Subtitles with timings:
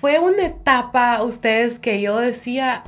[0.00, 2.84] fue una etapa, ustedes, que yo decía,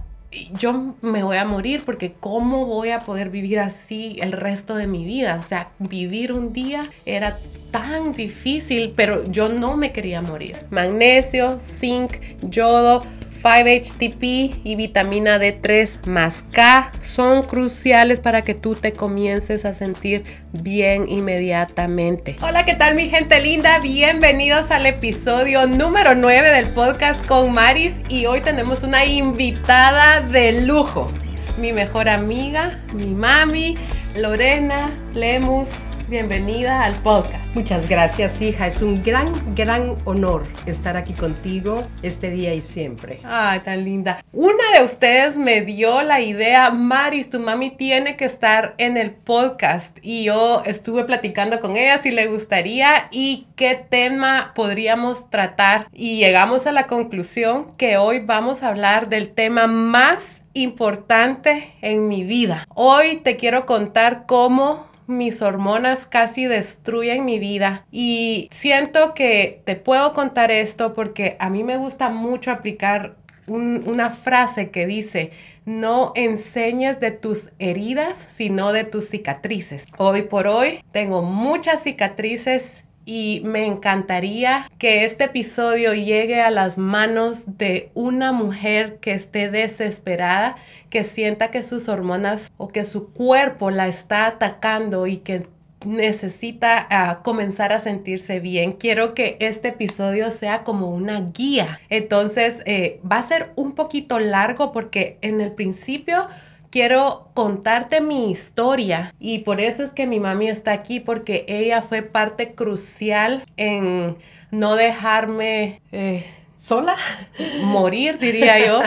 [0.53, 4.87] yo me voy a morir porque ¿cómo voy a poder vivir así el resto de
[4.87, 5.37] mi vida?
[5.39, 7.39] O sea, vivir un día era
[7.71, 10.57] tan difícil, pero yo no me quería morir.
[10.71, 13.05] Magnesio, zinc, yodo,
[13.43, 20.25] 5-HTP y vitamina D3 más K son cruciales para que tú te comiences a sentir
[20.53, 22.37] bien inmediatamente.
[22.41, 23.81] Hola, ¿qué tal mi gente linda?
[23.81, 30.63] Bienvenidos al episodio número 9 del podcast con Maris y hoy tenemos una invitada de
[30.63, 31.11] lujo.
[31.59, 33.77] Mi mejor amiga, mi mami,
[34.15, 35.69] Lorena Lemus
[36.13, 37.47] bienvenida al podcast.
[37.55, 38.67] Muchas gracias, hija.
[38.67, 43.21] Es un gran, gran honor estar aquí contigo este día y siempre.
[43.25, 44.23] Ay, tan linda.
[44.31, 49.13] Una de ustedes me dio la idea, Maris, tu mami tiene que estar en el
[49.13, 49.97] podcast.
[50.03, 55.87] Y yo estuve platicando con ella si le gustaría y qué tema podríamos tratar.
[55.95, 62.09] Y llegamos a la conclusión que hoy vamos a hablar del tema más importante en
[62.09, 62.67] mi vida.
[62.75, 69.77] Hoy te quiero contar cómo mis hormonas casi destruyen mi vida y siento que te
[69.77, 75.33] puedo contar esto porque a mí me gusta mucho aplicar una frase que dice,
[75.65, 79.87] no enseñes de tus heridas, sino de tus cicatrices.
[79.99, 86.79] Hoy por hoy tengo muchas cicatrices y me encantaría que este episodio llegue a las
[86.79, 90.57] manos de una mujer que esté desesperada,
[90.91, 95.47] que sienta que sus hormonas o que su cuerpo la está atacando y que
[95.85, 98.73] necesita ah, comenzar a sentirse bien.
[98.73, 101.81] Quiero que este episodio sea como una guía.
[101.89, 106.29] Entonces eh, va a ser un poquito largo porque en el principio
[106.73, 111.83] quiero contarte mi historia y por eso es que mi mami está aquí porque ella
[111.83, 114.17] fue parte crucial en
[114.51, 116.25] no dejarme eh,
[116.63, 116.97] sola,
[117.63, 118.81] morir diría yo,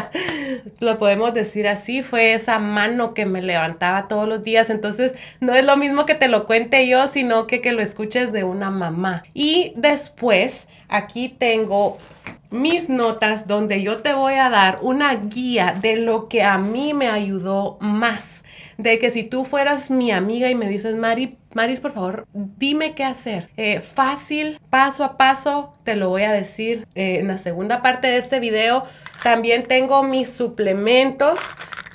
[0.79, 5.53] lo podemos decir así, fue esa mano que me levantaba todos los días, entonces no
[5.53, 8.71] es lo mismo que te lo cuente yo, sino que que lo escuches de una
[8.71, 9.23] mamá.
[9.33, 11.97] Y después aquí tengo
[12.49, 16.93] mis notas donde yo te voy a dar una guía de lo que a mí
[16.93, 18.45] me ayudó más.
[18.77, 22.95] De que si tú fueras mi amiga y me dices, Mari, Maris, por favor, dime
[22.95, 23.49] qué hacer.
[23.55, 28.08] Eh, fácil, paso a paso, te lo voy a decir eh, en la segunda parte
[28.08, 28.83] de este video.
[29.23, 31.39] También tengo mis suplementos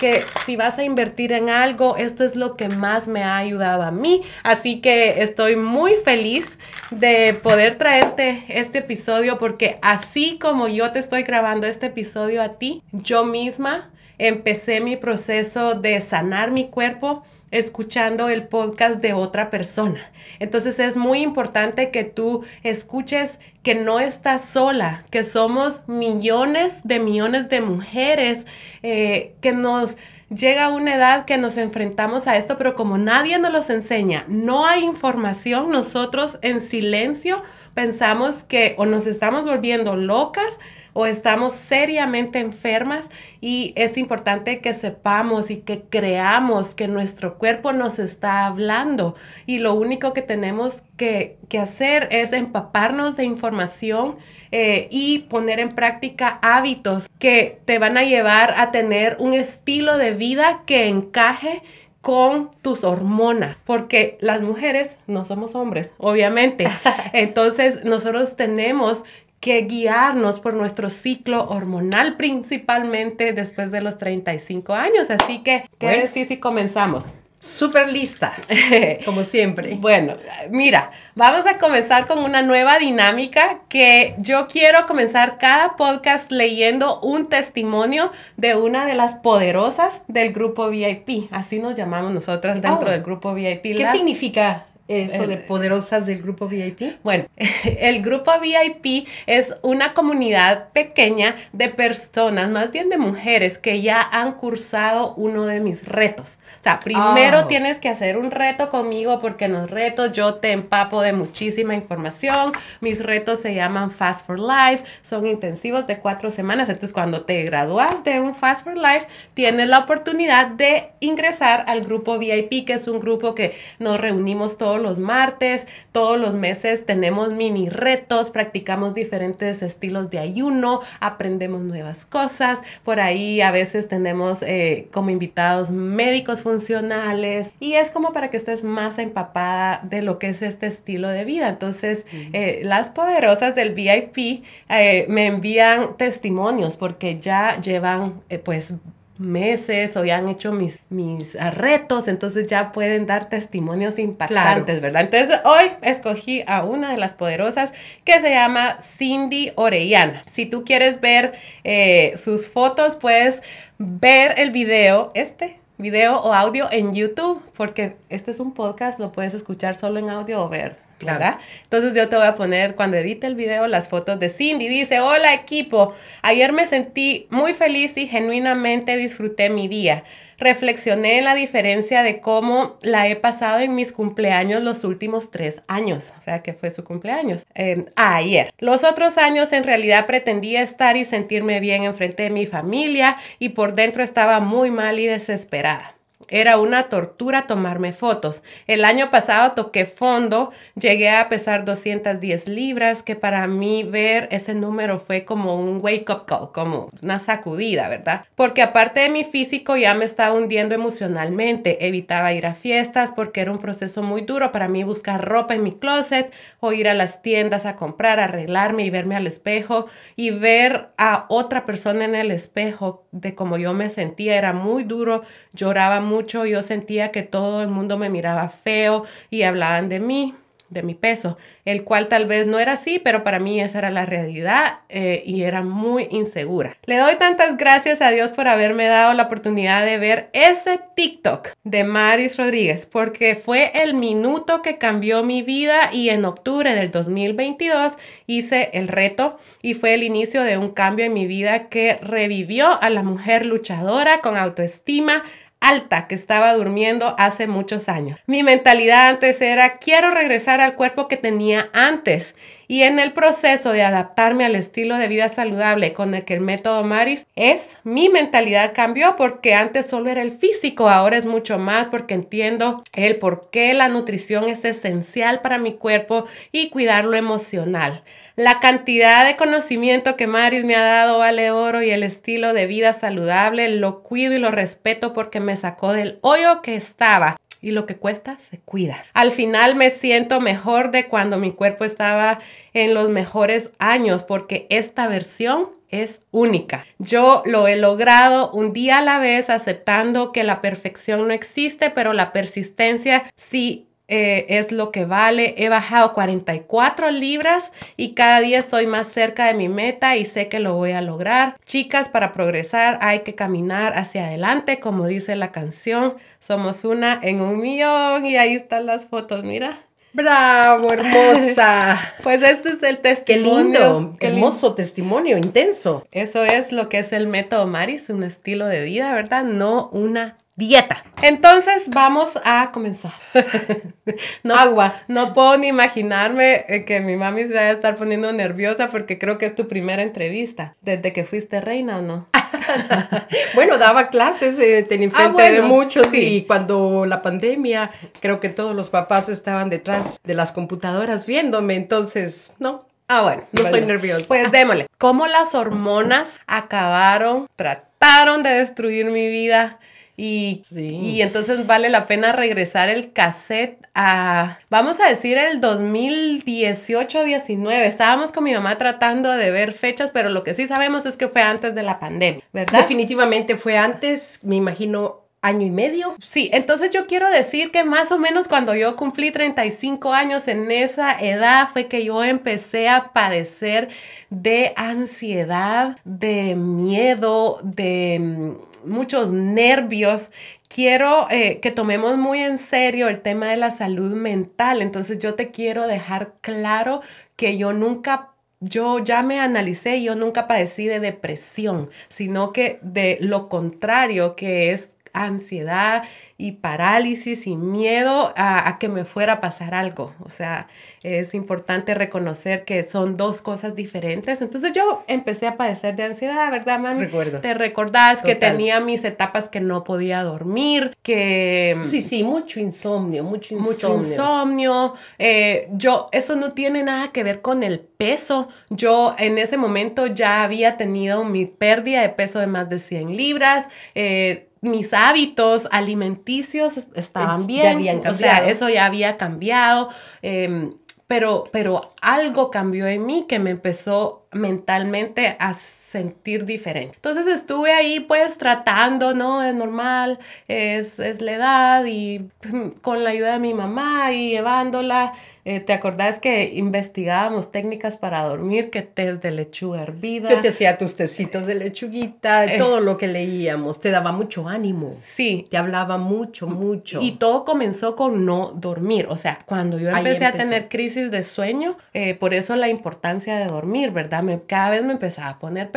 [0.01, 3.83] que si vas a invertir en algo, esto es lo que más me ha ayudado
[3.83, 4.23] a mí.
[4.41, 6.57] Así que estoy muy feliz
[6.89, 12.57] de poder traerte este episodio porque así como yo te estoy grabando este episodio a
[12.57, 13.91] ti, yo misma
[14.21, 20.11] empecé mi proceso de sanar mi cuerpo escuchando el podcast de otra persona.
[20.39, 26.99] Entonces es muy importante que tú escuches que no estás sola, que somos millones de
[26.99, 28.45] millones de mujeres
[28.83, 29.97] eh, que nos
[30.29, 34.65] llega una edad que nos enfrentamos a esto, pero como nadie nos los enseña, no
[34.65, 37.43] hay información, nosotros en silencio
[37.73, 40.59] pensamos que o nos estamos volviendo locas,
[40.93, 43.09] o estamos seriamente enfermas
[43.39, 49.15] y es importante que sepamos y que creamos que nuestro cuerpo nos está hablando
[49.45, 54.15] y lo único que tenemos que, hacer es empaparnos de información
[54.51, 59.97] eh, y poner en práctica hábitos que te van a llevar a tener un estilo
[59.97, 61.61] de vida que encaje
[62.01, 66.67] con tus hormonas, porque las mujeres no somos hombres, obviamente.
[67.13, 69.03] Entonces, nosotros tenemos
[69.41, 75.09] que guiarnos por nuestro ciclo hormonal, principalmente después de los 35 años.
[75.09, 77.07] Así que, ¿qué decir si comenzamos?
[77.39, 78.33] Súper lista,
[79.05, 79.73] como siempre.
[79.73, 80.13] Bueno,
[80.51, 86.99] mira, vamos a comenzar con una nueva dinámica que yo quiero comenzar cada podcast leyendo
[86.99, 91.29] un testimonio de una de las poderosas del grupo VIP.
[91.31, 92.91] Así nos llamamos nosotras dentro oh.
[92.91, 93.75] del grupo VIP.
[93.75, 96.97] ¿Qué significa eso de poderosas del grupo VIP?
[97.03, 97.25] Bueno,
[97.79, 104.01] el grupo VIP es una comunidad pequeña de personas, más bien de mujeres, que ya
[104.01, 106.37] han cursado uno de mis retos.
[106.59, 107.47] O sea, primero ah.
[107.47, 111.73] tienes que hacer un reto conmigo porque en los retos yo te empapo de muchísima
[111.73, 112.51] información.
[112.81, 116.69] Mis retos se llaman Fast for Life, son intensivos de cuatro semanas.
[116.69, 121.81] Entonces, cuando te gradúas de un Fast for Life, tienes la oportunidad de ingresar al
[121.81, 126.85] grupo VIP, que es un grupo que nos reunimos todos los martes, todos los meses
[126.85, 133.87] tenemos mini retos, practicamos diferentes estilos de ayuno, aprendemos nuevas cosas, por ahí a veces
[133.87, 137.53] tenemos eh, como invitados médicos funcionales.
[137.59, 141.25] Y es como para que estés más empapada de lo que es este estilo de
[141.25, 141.49] vida.
[141.49, 148.73] Entonces, eh, las poderosas del VIP eh, me envían testimonios porque ya llevan pues
[149.21, 155.03] meses o ya han hecho mis, mis retos, entonces ya pueden dar testimonios impactantes, ¿verdad?
[155.03, 157.73] Entonces hoy escogí a una de las poderosas
[158.03, 160.23] que se llama Cindy Orellana.
[160.27, 161.33] Si tú quieres ver
[161.63, 163.41] eh, sus fotos, puedes
[163.77, 169.11] ver el video, este video o audio en YouTube, porque este es un podcast, lo
[169.11, 171.39] puedes escuchar solo en audio o ver Claro.
[171.63, 174.67] Entonces yo te voy a poner cuando edite el video las fotos de Cindy.
[174.67, 180.03] Dice, hola equipo, ayer me sentí muy feliz y genuinamente disfruté mi día.
[180.37, 185.61] Reflexioné en la diferencia de cómo la he pasado en mis cumpleaños los últimos tres
[185.67, 188.51] años, o sea que fue su cumpleaños, em, ayer.
[188.59, 193.49] Los otros años en realidad pretendía estar y sentirme bien enfrente de mi familia y
[193.49, 195.95] por dentro estaba muy mal y desesperada.
[196.31, 198.41] Era una tortura tomarme fotos.
[198.65, 204.53] El año pasado toqué fondo, llegué a pesar 210 libras, que para mí ver ese
[204.53, 208.23] número fue como un wake up call, como una sacudida, ¿verdad?
[208.35, 211.85] Porque aparte de mi físico ya me estaba hundiendo emocionalmente.
[211.85, 215.63] Evitaba ir a fiestas porque era un proceso muy duro para mí buscar ropa en
[215.63, 216.31] mi closet
[216.61, 221.25] o ir a las tiendas a comprar, arreglarme y verme al espejo y ver a
[221.27, 224.37] otra persona en el espejo de cómo yo me sentía.
[224.37, 229.43] Era muy duro, lloraba mucho yo sentía que todo el mundo me miraba feo y
[229.43, 230.35] hablaban de mí,
[230.71, 233.91] de mi peso, el cual tal vez no era así, pero para mí esa era
[233.91, 236.77] la realidad eh, y era muy insegura.
[236.85, 241.49] Le doy tantas gracias a Dios por haberme dado la oportunidad de ver ese TikTok
[241.65, 246.89] de Maris Rodríguez, porque fue el minuto que cambió mi vida y en octubre del
[246.89, 247.93] 2022
[248.25, 252.81] hice el reto y fue el inicio de un cambio en mi vida que revivió
[252.81, 255.23] a la mujer luchadora con autoestima,
[255.61, 258.19] alta que estaba durmiendo hace muchos años.
[258.27, 262.35] Mi mentalidad antes era, quiero regresar al cuerpo que tenía antes.
[262.71, 266.39] Y en el proceso de adaptarme al estilo de vida saludable con el que el
[266.39, 271.59] método Maris es, mi mentalidad cambió porque antes solo era el físico, ahora es mucho
[271.59, 277.03] más porque entiendo el por qué la nutrición es esencial para mi cuerpo y cuidar
[277.03, 278.03] lo emocional.
[278.37, 282.67] La cantidad de conocimiento que Maris me ha dado vale oro y el estilo de
[282.67, 287.71] vida saludable lo cuido y lo respeto porque me sacó del hoyo que estaba y
[287.71, 288.97] lo que cuesta se cuida.
[289.13, 292.39] Al final me siento mejor de cuando mi cuerpo estaba
[292.73, 296.85] en los mejores años porque esta versión es única.
[296.97, 301.89] Yo lo he logrado un día a la vez aceptando que la perfección no existe,
[301.89, 305.55] pero la persistencia sí eh, es lo que vale.
[305.57, 310.49] He bajado 44 libras y cada día estoy más cerca de mi meta y sé
[310.49, 311.55] que lo voy a lograr.
[311.65, 316.13] Chicas, para progresar hay que caminar hacia adelante, como dice la canción.
[316.39, 319.79] Somos una en un millón y ahí están las fotos, mira.
[320.11, 321.97] Bravo, hermosa.
[322.23, 324.17] pues este es el testimonio.
[324.19, 326.05] Qué lindo, hermoso testimonio, intenso.
[326.11, 329.45] Eso es lo que es el método Maris, un estilo de vida, ¿verdad?
[329.45, 331.03] No una dieta.
[331.23, 333.13] Entonces vamos a comenzar.
[334.43, 334.93] no, Agua.
[335.07, 339.17] No puedo ni imaginarme eh, que mi mami se vaya a estar poniendo nerviosa porque
[339.17, 340.75] creo que es tu primera entrevista.
[340.81, 342.27] ¿Desde que fuiste reina o no?
[343.55, 348.49] bueno, daba clases, eh, tenía ah, enfrente de muchos y cuando la pandemia, creo que
[348.49, 353.43] todos los papás estaban detrás de las computadoras viéndome, entonces, no, Ah, bueno.
[353.51, 354.25] No soy nerviosa.
[354.25, 354.87] Pues démosle.
[354.97, 359.79] ¿Cómo las hormonas acabaron, trataron de destruir mi vida?
[360.23, 367.71] Y, y entonces vale la pena regresar el cassette a, vamos a decir, el 2018-19.
[367.71, 371.27] Estábamos con mi mamá tratando de ver fechas, pero lo que sí sabemos es que
[371.27, 372.81] fue antes de la pandemia, ¿verdad?
[372.81, 376.15] Definitivamente fue antes, me imagino, año y medio.
[376.21, 380.69] Sí, entonces yo quiero decir que más o menos cuando yo cumplí 35 años en
[380.71, 383.89] esa edad fue que yo empecé a padecer
[384.29, 390.31] de ansiedad, de miedo, de mm, muchos nervios.
[390.67, 394.81] Quiero eh, que tomemos muy en serio el tema de la salud mental.
[394.81, 397.01] Entonces yo te quiero dejar claro
[397.35, 398.27] que yo nunca
[398.63, 404.35] yo ya me analicé y yo nunca padecí de depresión, sino que de lo contrario,
[404.35, 406.03] que es ansiedad
[406.37, 410.13] y parálisis y miedo a, que me fuera a pasar algo.
[410.23, 410.67] O sea,
[411.03, 414.41] es importante reconocer que son dos cosas diferentes.
[414.41, 417.01] Entonces yo empecé a padecer de ansiedad, ¿verdad, mami?
[417.01, 417.41] Recuerdo.
[417.41, 421.79] Te recordás que tenía mis etapas que no podía dormir, que...
[421.83, 423.97] Sí, sí, mucho insomnio, mucho insomnio.
[423.97, 424.93] Mucho insomnio.
[425.19, 428.47] Eh, yo, eso no tiene nada que ver con el peso.
[428.71, 433.15] Yo en ese momento ya había tenido mi pérdida de peso de más de 100
[433.15, 433.69] libras.
[433.93, 439.89] Eh, mis hábitos alimenticios estaban bien, o sea, eso ya había cambiado,
[440.21, 440.75] em,
[441.07, 445.53] pero, pero algo cambió en mí que me empezó mentalmente a
[445.91, 446.95] sentir diferente.
[446.95, 449.43] Entonces estuve ahí pues tratando, ¿no?
[449.43, 452.29] Es normal, es, es la edad y
[452.81, 455.11] con la ayuda de mi mamá y llevándola
[455.43, 460.29] eh, ¿Te acordás que investigábamos técnicas para dormir, que test de lechuga hervida?
[460.29, 462.57] Yo te hacía tus tecitos de lechuguita, eh.
[462.59, 464.93] todo lo que leíamos, te daba mucho ánimo.
[465.01, 465.47] Sí.
[465.49, 467.01] Te hablaba mucho, mucho.
[467.01, 469.07] Y todo comenzó con no dormir.
[469.09, 473.37] O sea, cuando yo empecé a tener crisis de sueño, eh, por eso la importancia
[473.37, 474.21] de dormir, ¿verdad?
[474.21, 475.71] Me, cada vez me empezaba a poner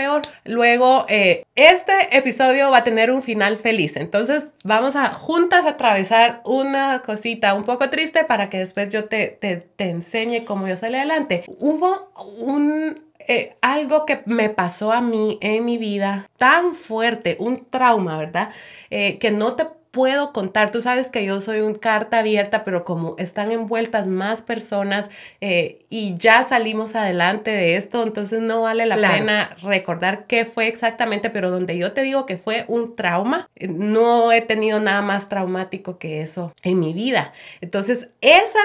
[0.45, 3.97] Luego, este episodio va a tener un final feliz.
[3.97, 9.25] Entonces, vamos a juntas atravesar una cosita un poco triste para que después yo te
[9.77, 11.45] te, enseñe cómo yo salí adelante.
[11.59, 17.65] Hubo un eh, algo que me pasó a mí en mi vida tan fuerte, un
[17.71, 18.51] trauma, ¿verdad?
[18.91, 20.73] Eh, que no te puedo contar.
[20.73, 25.09] Tú sabes que yo soy un carta abierta, pero como están envueltas más personas
[25.41, 30.67] eh, y ya salimos adelante de esto, entonces no vale la pena recordar qué fue
[30.67, 35.29] exactamente, pero donde yo te digo que fue un trauma, no he tenido nada más
[35.29, 37.33] traumático que eso en mi vida.
[37.61, 38.59] Entonces, esa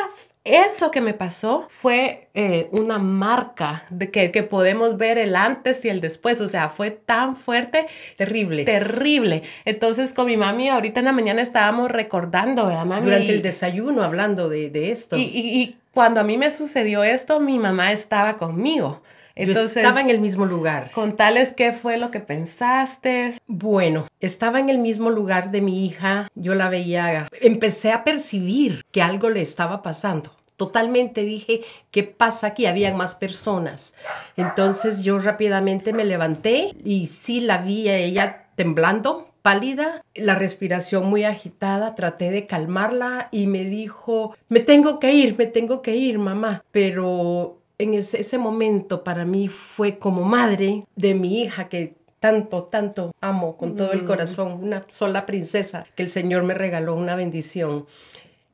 [0.45, 5.83] eso que me pasó fue eh, una marca de que, que, podemos ver el antes
[5.85, 6.39] y el después.
[6.41, 7.87] O sea, fue tan fuerte.
[8.17, 8.63] Terrible.
[8.63, 9.43] Terrible.
[9.65, 13.05] Entonces, con mi mami, ahorita en la mañana estábamos recordando, ¿verdad, mami?
[13.05, 15.17] Durante el desayuno, hablando de, de esto.
[15.17, 19.01] Y, y, y, cuando a mí me sucedió esto, mi mamá estaba conmigo.
[19.39, 20.91] Entonces, estaba en el mismo lugar.
[20.91, 23.33] Contales qué fue lo que pensaste.
[23.47, 28.83] Bueno, estaba en el mismo lugar de mi hija, yo la veía, empecé a percibir
[28.91, 32.65] que algo le estaba pasando totalmente dije, ¿qué pasa aquí?
[32.65, 33.93] Habían más personas.
[34.35, 41.05] Entonces yo rápidamente me levanté y sí la vi a ella temblando, pálida, la respiración
[41.05, 45.95] muy agitada, traté de calmarla y me dijo, me tengo que ir, me tengo que
[45.95, 46.61] ir, mamá.
[46.71, 53.15] Pero en ese, momento para mí fue como madre de mi hija que tanto, tanto
[53.21, 54.05] amo con todo el mm.
[54.05, 57.85] corazón, una sola princesa que el Señor me regaló, una bendición.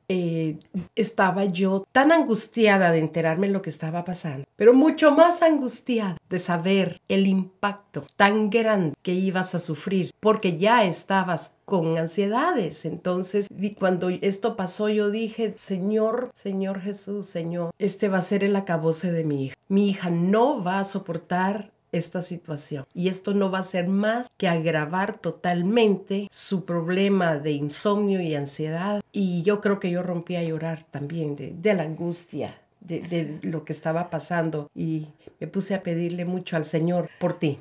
[0.08, 0.60] Eh,
[0.96, 6.40] estaba yo tan angustiada de enterarme lo que estaba pasando, pero mucho más angustiada de
[6.40, 12.86] saber el impacto tan grande que ibas a sufrir, porque ya estabas con ansiedades.
[12.86, 13.48] Entonces,
[13.78, 19.12] cuando esto pasó, yo dije, Señor, Señor Jesús, Señor, este va a ser el acabose
[19.12, 19.56] de mi hija.
[19.68, 22.86] Mi hija no va a soportar esta situación.
[22.94, 28.36] Y esto no va a ser más que agravar totalmente su problema de insomnio y
[28.36, 29.02] ansiedad.
[29.12, 32.56] Y yo creo que yo rompí a llorar también de, la angustia.
[32.80, 35.08] De, lo que estaba pasando y
[35.40, 37.60] me puse a pedirle mucho al Señor por ti.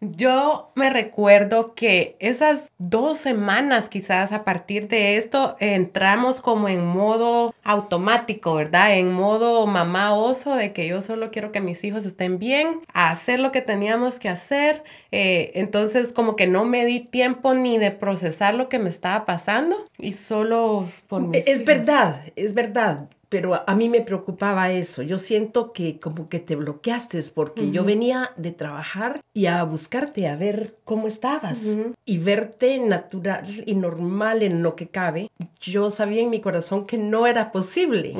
[0.00, 6.86] Yo me recuerdo que esas dos semanas quizás a partir de esto entramos como en
[6.86, 8.96] modo automático, ¿verdad?
[8.96, 13.10] En modo mamá oso de que yo solo quiero que mis hijos estén bien, a
[13.10, 14.84] hacer lo que teníamos que hacer.
[15.10, 19.26] Eh, entonces como que no me di tiempo ni de procesar lo que me estaba
[19.26, 25.00] pasando y solo por Es verdad, es verdad pero a mí me preocupaba eso.
[25.00, 30.28] Yo siento que como que te bloqueaste porque yo venía de trabajar y a buscarte,
[30.28, 31.60] a ver cómo estabas
[32.04, 35.30] y verte natural y normal en lo que cabe.
[35.62, 38.14] Yo sabía en mi corazón que no era posible.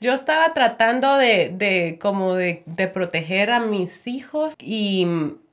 [0.00, 5.06] Yo estaba tratando de, de como de, de proteger a mis hijos y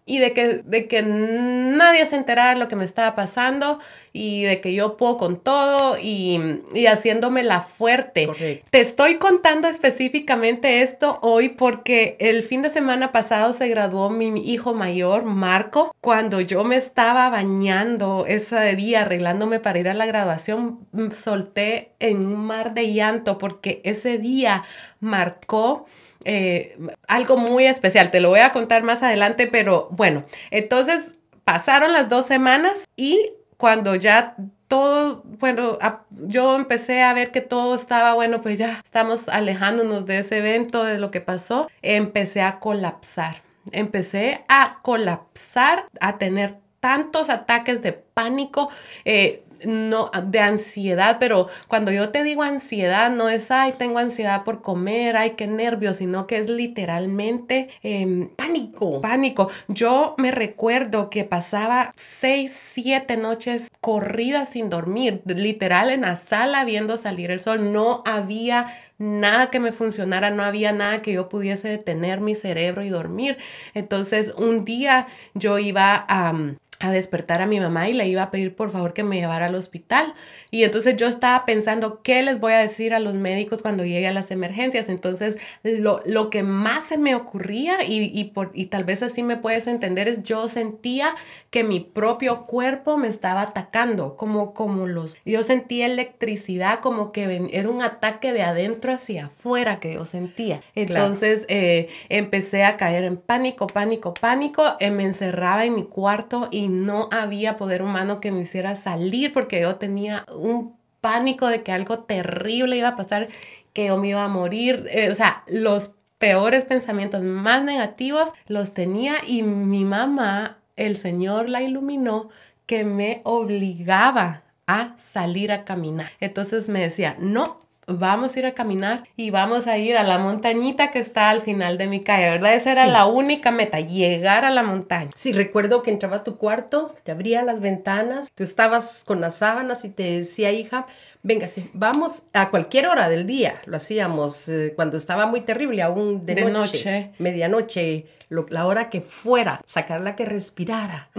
[0.10, 3.80] y de que, de que nadie se enterara de lo que me estaba pasando
[4.12, 8.28] y de que yo puedo con todo y, y haciéndome la fuerte.
[8.72, 14.30] Te estoy contando específicamente esto hoy porque el fin de semana pasado se graduó mi
[14.51, 15.96] hijo mayor, Marco.
[16.01, 21.92] Cuando yo me estaba bañando ese día, arreglándome para ir a la graduación, mm, solté
[22.00, 24.63] en un mar de llanto porque ese día
[25.00, 25.86] marcó
[26.26, 28.12] eh, algo muy especial.
[28.12, 33.32] Te lo voy a contar más adelante, pero bueno, entonces pasaron las dos semanas y
[33.58, 34.36] cuando ya
[34.68, 35.80] todo, bueno,
[36.12, 40.84] yo empecé a ver que todo estaba, bueno, pues ya estamos alejándonos de ese evento,
[40.84, 43.42] de lo que pasó, empecé a colapsar.
[43.72, 48.70] Empecé a colapsar, a tener tantos ataques de pánico.
[49.06, 54.44] Eh, no, de ansiedad, pero cuando yo te digo ansiedad, no es, ay, tengo ansiedad
[54.44, 59.50] por comer, ay, qué nervios, sino que es literalmente em, pánico, pánico.
[59.68, 66.66] Yo me recuerdo que pasaba seis, siete noches corridas sin dormir, literal en la sala
[66.66, 71.30] viendo salir el sol, no había nada que me funcionara, no había nada que yo
[71.30, 73.38] pudiese detener mi cerebro y dormir.
[73.74, 76.34] Entonces, un día yo iba a
[76.79, 79.48] a despertar a mi mamá y le iba a pedir por favor que me llevara
[79.48, 80.13] al hospital.
[80.50, 84.07] Y entonces yo estaba pensando, ¿qué les voy a decir a los médicos cuando llegue
[84.07, 84.88] a las emergencias?
[84.88, 89.24] Entonces lo, lo que más se me ocurría y, y, por, y tal vez así
[89.24, 91.15] me puedes entender es yo sentía
[91.50, 97.50] que mi propio cuerpo me estaba atacando, como, como los, yo sentía electricidad, como que
[97.51, 100.62] era un ataque de adentro hacia afuera que yo sentía.
[100.75, 106.48] Entonces eh, empecé a caer en pánico, pánico, pánico, eh, me encerraba en mi cuarto
[106.51, 111.64] y no había poder humano que me hiciera salir porque yo tenía un pánico de
[111.64, 113.30] que algo terrible iba a pasar,
[113.74, 114.86] que yo me iba a morir.
[114.92, 121.50] Eh, o sea, los peores pensamientos más negativos los tenía y mi mamá, el Señor
[121.50, 122.30] la iluminó,
[122.66, 126.12] que me obligaba a salir a caminar.
[126.20, 130.17] Entonces me decía, no, vamos a ir a caminar y vamos a ir a la
[130.17, 132.53] montañita que está al final de mi calle, ¿verdad?
[132.53, 135.12] Esa era la única meta, llegar a la montaña.
[135.15, 139.36] Sí, recuerdo que entraba a tu cuarto, te abría las ventanas, tú estabas con las
[139.36, 140.86] sábanas y te decía, hija,
[141.24, 143.62] véngase, vamos a cualquier hora del día.
[143.65, 148.05] Lo hacíamos eh, cuando estaba muy terrible, aún de, noche, medianoche,
[148.50, 151.10] la hora que fuera, sacarla que respirara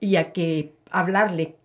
[0.00, 1.56] y a que hablarle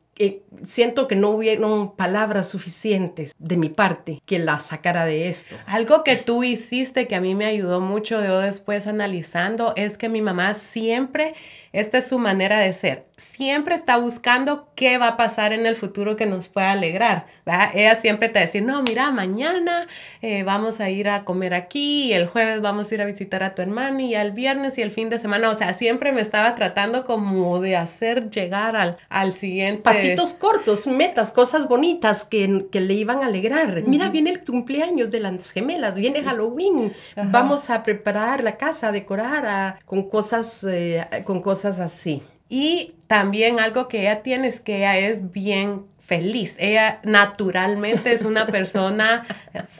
[0.65, 5.55] siento que no hubieron palabras suficientes de mi parte que la sacara de esto.
[5.65, 10.09] Algo que tú hiciste que a mí me ayudó mucho yo después analizando es que
[10.09, 11.33] mi mamá siempre
[11.73, 13.07] esta es su manera de ser.
[13.17, 17.25] Siempre está buscando qué va a pasar en el futuro que nos pueda alegrar.
[17.73, 19.87] Ella siempre te va a decir, no, mira, mañana
[20.21, 23.41] eh, vamos a ir a comer aquí y el jueves vamos a ir a visitar
[23.41, 25.49] a tu hermano y el viernes y el fin de semana.
[25.49, 29.81] O sea, siempre me estaba tratando como de hacer llegar al, al siguiente.
[29.81, 33.81] Pasitos cortos, metas, cosas bonitas que, que le iban a alegrar.
[33.87, 36.93] Mira, viene el cumpleaños de las gemelas, viene Halloween.
[37.15, 42.23] Vamos a preparar la casa, a decorar con cosas, eh, con cosas así.
[42.49, 46.55] Y también algo que ella tiene es que ella es bien feliz.
[46.59, 49.25] Ella naturalmente es una persona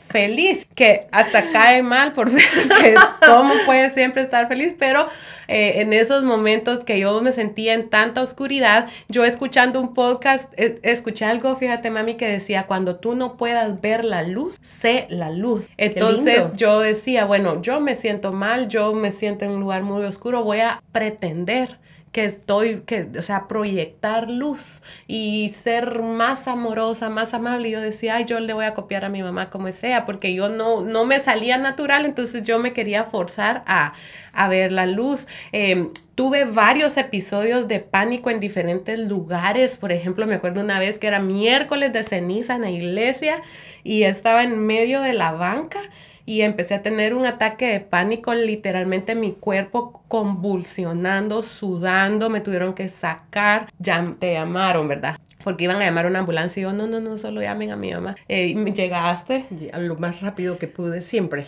[0.08, 5.06] feliz, que hasta cae mal por veces que cómo puede siempre estar feliz, pero
[5.46, 10.52] eh, en esos momentos que yo me sentía en tanta oscuridad, yo escuchando un podcast,
[10.56, 15.30] escuché algo, fíjate mami, que decía, cuando tú no puedas ver la luz, sé la
[15.30, 15.70] luz.
[15.76, 20.04] Entonces yo decía, bueno, yo me siento mal, yo me siento en un lugar muy
[20.04, 21.78] oscuro, voy a pretender
[22.14, 27.68] que estoy, que, o sea, proyectar luz y ser más amorosa, más amable.
[27.68, 30.32] Y yo decía, ay, yo le voy a copiar a mi mamá como sea, porque
[30.32, 33.94] yo no, no me salía natural, entonces yo me quería forzar a,
[34.48, 35.26] ver la luz.
[35.50, 39.76] Em, tuve varios episodios de pánico en diferentes lugares.
[39.76, 43.42] Por ejemplo, me acuerdo una vez que era miércoles de ceniza en la iglesia
[43.82, 45.80] y estaba en medio de la banca
[46.26, 52.74] y empecé a tener un ataque de pánico, literalmente mi cuerpo convulsionando, sudando, me tuvieron
[52.74, 55.18] que sacar, ya te llamaron, ¿verdad?
[55.42, 57.76] Porque iban a llamar a una ambulancia y yo, no, no, no, solo llamen a
[57.76, 58.16] mi mamá.
[58.28, 59.44] Eh, llegaste.
[59.74, 61.44] A lo más rápido que pude, siempre.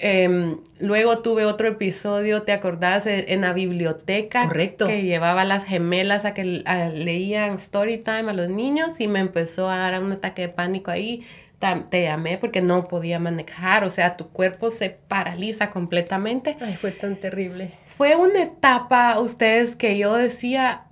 [0.00, 3.08] Em, luego tuve otro episodio, ¿te acordás?
[3.08, 4.46] E, en la biblioteca.
[4.46, 4.86] Correcto.
[4.86, 9.18] Que llevaba a las gemelas a que leían story time a los niños y me
[9.18, 11.24] empezó a dar un ataque de pánico ahí
[11.60, 16.56] te llamé porque no podía manejar, o sea, tu cuerpo se paraliza completamente.
[16.60, 17.72] Ay, fue tan terrible.
[17.84, 20.86] Fue una etapa, ustedes, que yo decía,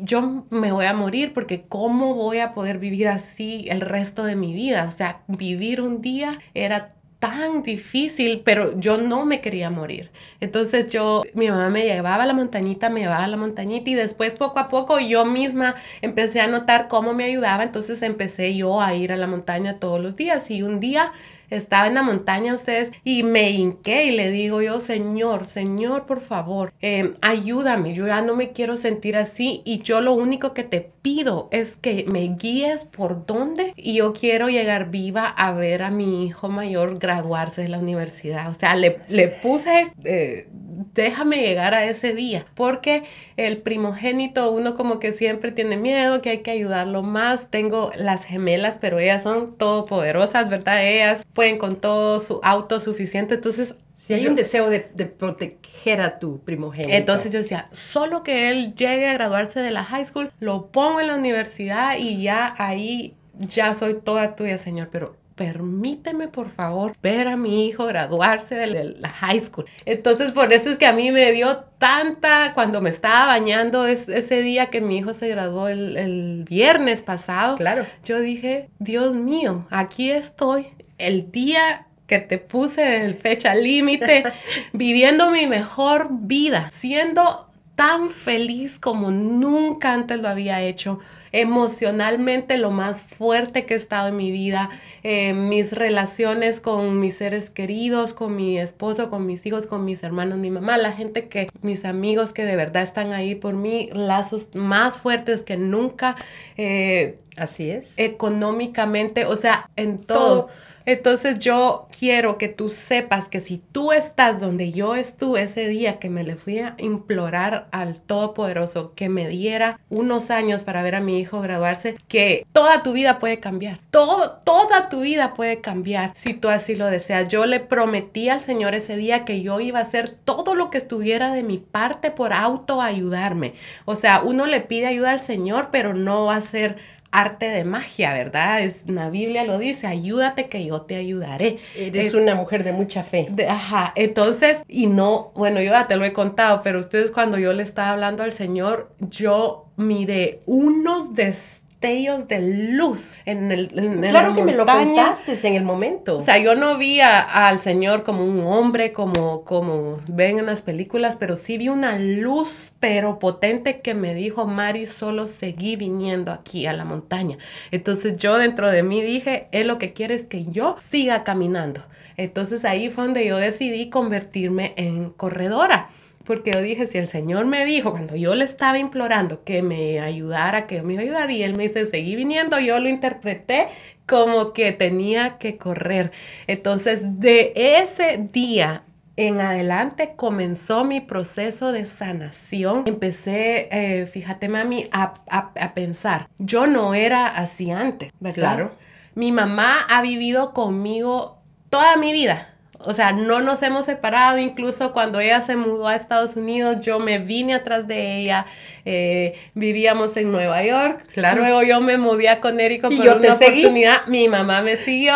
[0.00, 4.34] yo me voy a morir porque cómo voy a poder vivir así el resto de
[4.34, 4.84] mi vida.
[4.84, 10.10] O sea, vivir un día era tan difícil, pero yo no me quería morir.
[10.40, 13.94] Entonces yo, mi mamá me llevaba a la montañita, me llevaba a la montañita y
[13.94, 18.82] después poco a poco yo misma empecé a notar cómo me ayudaba, entonces empecé yo
[18.82, 21.12] a ir a la montaña todos los días y un día
[21.50, 26.20] estaba en la montaña ustedes y me hinqué y le digo yo, Señor, Señor, por
[26.20, 30.64] favor, em, ayúdame, yo ya no me quiero sentir así y yo lo único que
[30.64, 35.82] te pido es que me guíes por dónde y yo quiero llegar viva a ver
[35.82, 38.48] a mi hijo mayor graduarse de la universidad.
[38.48, 39.92] O sea, le, le puse...
[40.04, 40.48] Eh,
[40.94, 43.04] déjame llegar a ese día, porque
[43.36, 47.48] el primogénito, uno como que siempre tiene miedo, que hay que ayudarlo más.
[47.50, 50.84] Tengo las gemelas, pero ellas son todopoderosas, ¿verdad?
[50.84, 56.18] Ellas pueden con todo su autosuficiente, entonces Si hay un deseo de, de, proteger a
[56.18, 56.94] tu primogénito.
[56.94, 61.00] Entonces yo decía, solo que él llegue a graduarse de la high school, lo pongo
[61.00, 64.88] en la universidad y ya ahí ya soy toda tuya, Señor.
[64.90, 69.66] Pero permíteme por favor ver a mi hijo graduarse de la high school.
[69.84, 74.42] Entonces por eso es que a mí me dio tanta, cuando me estaba bañando ese
[74.42, 77.84] día que mi hijo se graduó el, el viernes pasado, claro.
[78.04, 80.68] yo dije, Dios mío, aquí estoy
[81.06, 84.24] el día que te puse en fecha límite,
[84.72, 91.00] viviendo mi mejor vida, siendo tan feliz como nunca antes lo había hecho.
[91.32, 94.70] Emocionalmente lo más fuerte que he estado en mi vida.
[95.02, 100.04] Eh, mis relaciones con mis seres queridos, con mi esposo, con mis hijos, con mis
[100.04, 103.88] hermanos, mi mamá, la gente que, mis amigos que de verdad están ahí por mí,
[103.92, 106.14] lazos más fuertes que nunca.
[106.56, 107.92] Eh, Así es.
[107.96, 110.48] Económicamente, o sea, en todo
[110.86, 115.98] entonces yo quiero que tú sepas que si tú estás donde yo estuve ese día
[115.98, 120.94] que me le fui a implorar al Todopoderoso que me diera unos años para ver
[120.94, 123.80] a mi hijo graduarse, que toda tu vida puede cambiar.
[123.90, 127.28] Todo, toda tu vida puede cambiar si tú así lo deseas.
[127.28, 130.78] Yo le prometí al Señor ese día que yo iba a hacer todo lo que
[130.78, 133.54] estuviera de mi parte por autoayudarme.
[133.86, 136.76] O sea, uno le pide ayuda al Señor, pero no va a ser
[137.14, 138.60] arte de magia, ¿verdad?
[138.62, 141.58] Es, la Biblia lo dice, ayúdate que yo te ayudaré.
[141.76, 143.28] Eres una mujer de mucha fe.
[143.48, 147.52] ajá, entonces, y no, bueno, yo ya te lo he contado, pero ustedes cuando yo
[147.52, 154.34] le estaba hablando al Señor, yo miré unos destellos de luz en el en, Claro
[154.34, 156.16] que me lo contaste en el momento.
[156.16, 160.62] O sea, yo no vi al Señor como un hombre, como, como ven en las
[160.62, 166.32] películas, pero sí vi una luz, pero potente, que me dijo, Mari, solo seguí viniendo
[166.32, 167.36] aquí a la montaña.
[167.70, 171.82] Entonces yo dentro de mí dije, él lo que quiere es que yo siga caminando.
[172.16, 175.90] Entonces ahí fue donde yo decidí convertirme en corredora
[176.24, 180.00] porque yo dije, si el Señor me dijo, cuando yo le estaba implorando que me
[180.00, 183.68] ayudara, que me iba a ayudar, y Él me dice, seguí viniendo, yo lo interpreté
[184.06, 186.12] como que tenía que correr.
[186.46, 188.84] Entonces, de ese día
[189.16, 192.84] en adelante comenzó mi proceso de sanación.
[192.86, 198.56] Empecé, eh, fíjate mami, a, a, pensar, yo no era así antes, ¿verdad?
[198.56, 198.72] Claro.
[199.14, 201.38] Mi mamá ha vivido conmigo
[201.70, 202.53] toda mi vida
[202.86, 206.98] o sea, no nos hemos separado, incluso cuando ella se mudó a Estados Unidos, yo
[206.98, 208.46] me vine atrás de ella,
[208.84, 211.40] eh, vivíamos en Nueva York, claro.
[211.40, 215.14] luego yo me mudé a Connecticut por una oportunidad, mi mamá me siguió,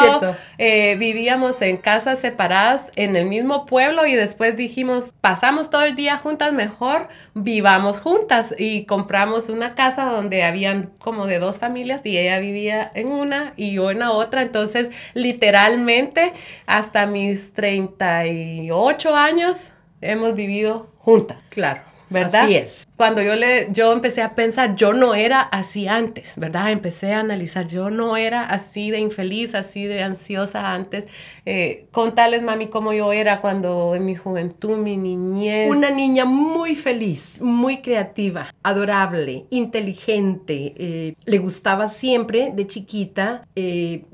[0.58, 5.96] eh, vivíamos en casas separadas en el mismo pueblo y después dijimos, pasamos todo el
[5.96, 12.04] día juntas, mejor vivamos juntas y compramos una casa donde habían como de dos familias
[12.04, 16.32] y ella vivía en una y yo en la otra, entonces literalmente
[16.66, 21.38] hasta mis 38 años hemos vivido juntas.
[21.48, 21.80] Claro.
[22.08, 22.44] ¿verdad?
[22.44, 22.86] Así es.
[22.96, 26.70] Cuando yo le, yo empecé a pensar, yo no era así antes, ¿verdad?
[26.70, 31.08] Empecé a analizar, yo no era así de infeliz, así de ansiosa antes.
[31.46, 35.68] Eh, contarles, mami, cómo yo era cuando en mi juventud, mi niñez.
[35.68, 40.74] Una niña muy feliz, muy creativa, adorable, inteligente.
[40.76, 44.04] Eh, le gustaba siempre, de chiquita, eh,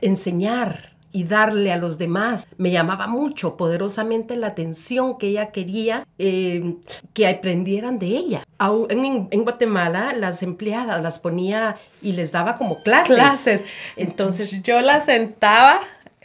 [0.00, 2.46] enseñar y darle a los demás.
[2.56, 6.76] Me llamaba mucho, poderosamente la atención que ella quería eh,
[7.14, 8.44] que aprendieran de ella.
[8.88, 13.16] En, en, Guatemala las empleadas las ponía y les daba como clases.
[13.16, 13.64] Clases.
[13.96, 15.80] Entonces yo la sentaba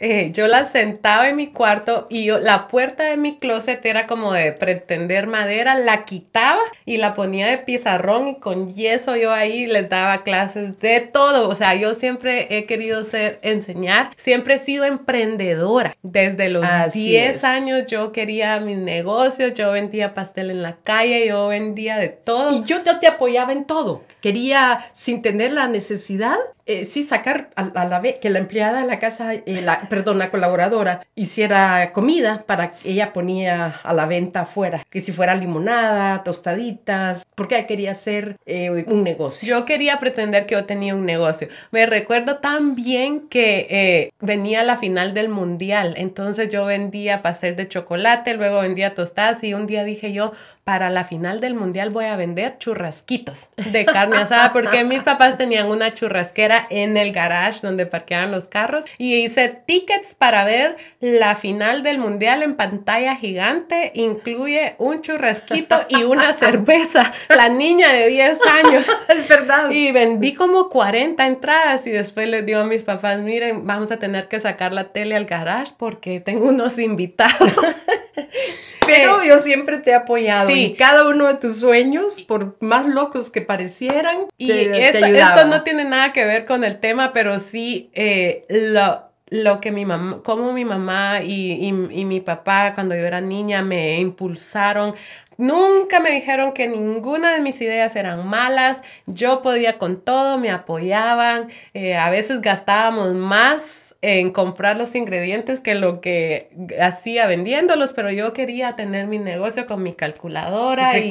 [0.06, 4.34] eh, yo la sentaba en mi cuarto y la puerta de mi closet era como
[4.34, 9.66] de pretender madera, la quitaba y la ponía de pizarrón y con yeso yo ahí
[9.66, 11.48] les daba clases de todo.
[11.48, 15.96] O sea, yo siempre he querido ser, enseñar, siempre he sido emprendedora.
[16.02, 21.48] Desde los 10 años yo quería mis negocios, yo vendía pastel en la calle, yo
[21.48, 22.58] vendía de todo.
[22.58, 24.02] Y yo te apoyaba en todo.
[24.20, 28.86] Quería, sin tener la necesidad, eh, sí sacar a, la vez que la empleada de
[28.86, 34.06] la casa, eh, la, perdón, la colaboradora hiciera comida para que ella ponía a la
[34.06, 39.48] venta afuera, que si fuera limonada, tostaditas, porque quería hacer eh, un negocio.
[39.48, 41.48] Yo quería pretender que yo tenía un negocio.
[41.70, 47.68] Me recuerdo tan bien que venía la final del mundial, entonces yo vendía pastel de
[47.68, 50.32] chocolate, luego vendía tostadas y un día dije yo,
[50.64, 55.36] para la final del mundial voy a vender churrasquitos de carne asada porque mis papás
[55.36, 60.76] tenían una churrasquera en el garage donde parqueaban los carros y hice tickets para ver
[61.00, 67.12] la final del mundial en pantalla gigante, incluye un churrasquito y una cerveza.
[67.28, 68.86] la niña de 10 años.
[69.08, 69.70] es verdad.
[69.70, 73.96] Y vendí como 40 entradas y después les digo a mis papás, miren, vamos a
[73.96, 77.52] tener que sacar la tele al garage porque tengo unos invitados.
[78.86, 80.66] Pero yo siempre te he apoyado sí.
[80.66, 84.26] en cada uno de tus sueños, por más locos que parecieran.
[84.36, 89.04] Y te, esto no tiene nada que ver con el tema, pero sí eh, lo,
[89.28, 93.20] lo que mi mamá, como mi mamá y, y, y, mi papá cuando yo era
[93.20, 94.94] niña me impulsaron.
[95.36, 98.82] Nunca me dijeron que ninguna de mis ideas eran malas.
[99.06, 101.48] Yo podía con todo, me apoyaban.
[101.72, 108.10] Eh, a veces gastábamos más en comprar los ingredientes que lo que hacía vendiéndolos, pero
[108.10, 111.10] yo quería tener mi negocio con mi calculadora y,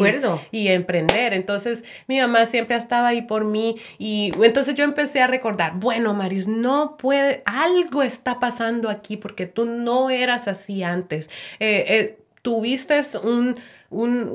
[0.51, 1.33] y, emprender.
[1.33, 6.13] Entonces mi mamá siempre estaba ahí por mí y entonces yo empecé a recordar, bueno,
[6.13, 11.31] Maris, no puede, algo está pasando aquí porque tú no eras así antes.
[11.59, 13.55] Eh, eh, tuviste un
[13.93, 14.29] un,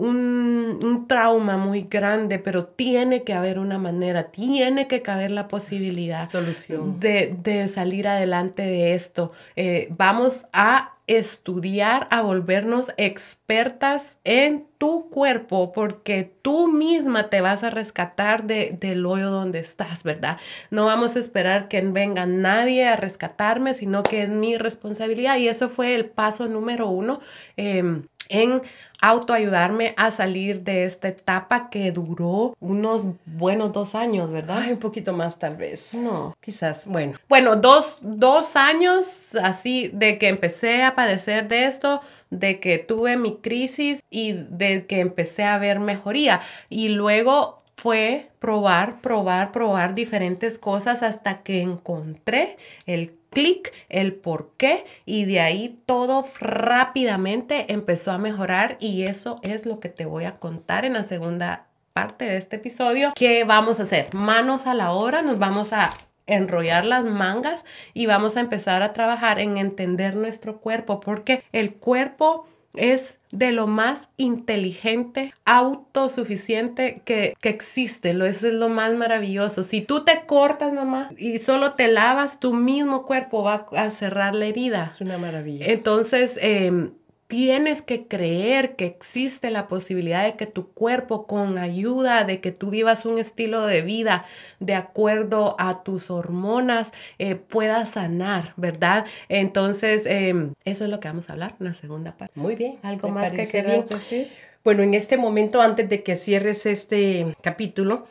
[0.82, 6.28] un, trauma muy grande, pero tiene que haber una manera, tiene que caber la posibilidad
[6.28, 7.00] Solución.
[7.00, 9.32] De, de salir adelante de esto.
[9.56, 17.64] Eh, vamos a estudiar, a volvernos expertas en tu cuerpo, porque tú misma te vas
[17.64, 20.36] a rescatar de, del hoyo donde estás, ¿verdad?
[20.70, 25.38] No vamos a esperar que venga nadie a rescatarme, sino que es mi responsabilidad.
[25.38, 27.20] Y eso fue el paso número uno.
[27.56, 28.62] Em, en
[29.00, 34.62] autoayudarme a salir de esta etapa que duró unos buenos dos años, ¿verdad?
[34.62, 35.94] Ay, un poquito más tal vez.
[35.94, 36.36] No.
[36.40, 37.18] Quizás, bueno.
[37.28, 43.16] Bueno, dos, dos años así de que empecé a padecer de esto, de que tuve
[43.16, 46.40] mi crisis y de que empecé a ver mejoría.
[46.68, 54.52] Y luego fue probar, probar, probar diferentes cosas hasta que encontré el clic, el por
[54.56, 60.04] qué y de ahí todo rápidamente empezó a mejorar y eso es lo que te
[60.04, 63.12] voy a contar en la segunda parte de este episodio.
[63.14, 64.14] ¿Qué vamos a hacer?
[64.14, 65.92] Manos a la obra, nos vamos a
[66.26, 67.64] enrollar las mangas
[67.94, 73.52] y vamos a empezar a trabajar en entender nuestro cuerpo porque el cuerpo es de
[73.52, 78.14] lo más inteligente, autosuficiente que, que existe.
[78.14, 79.62] Lo, eso es lo más maravilloso.
[79.62, 84.34] Si tú te cortas, mamá, y solo te lavas, tu mismo cuerpo va a cerrar
[84.34, 84.84] la herida.
[84.84, 85.66] Es una maravilla.
[85.66, 86.90] Entonces, eh,
[87.28, 92.52] tienes que creer que existe la posibilidad de que tu cuerpo con ayuda de que
[92.52, 94.24] tú vivas un estilo de vida
[94.60, 99.04] de acuerdo a tus hormonas eh, pueda sanar, ¿verdad?
[99.28, 102.32] Entonces, em, eso es lo que vamos a hablar en la segunda parte.
[102.34, 102.78] Muy bien.
[102.82, 104.28] ¿Algo más que querías decir?
[104.64, 108.06] Bueno, en este momento, antes de que cierres este capítulo,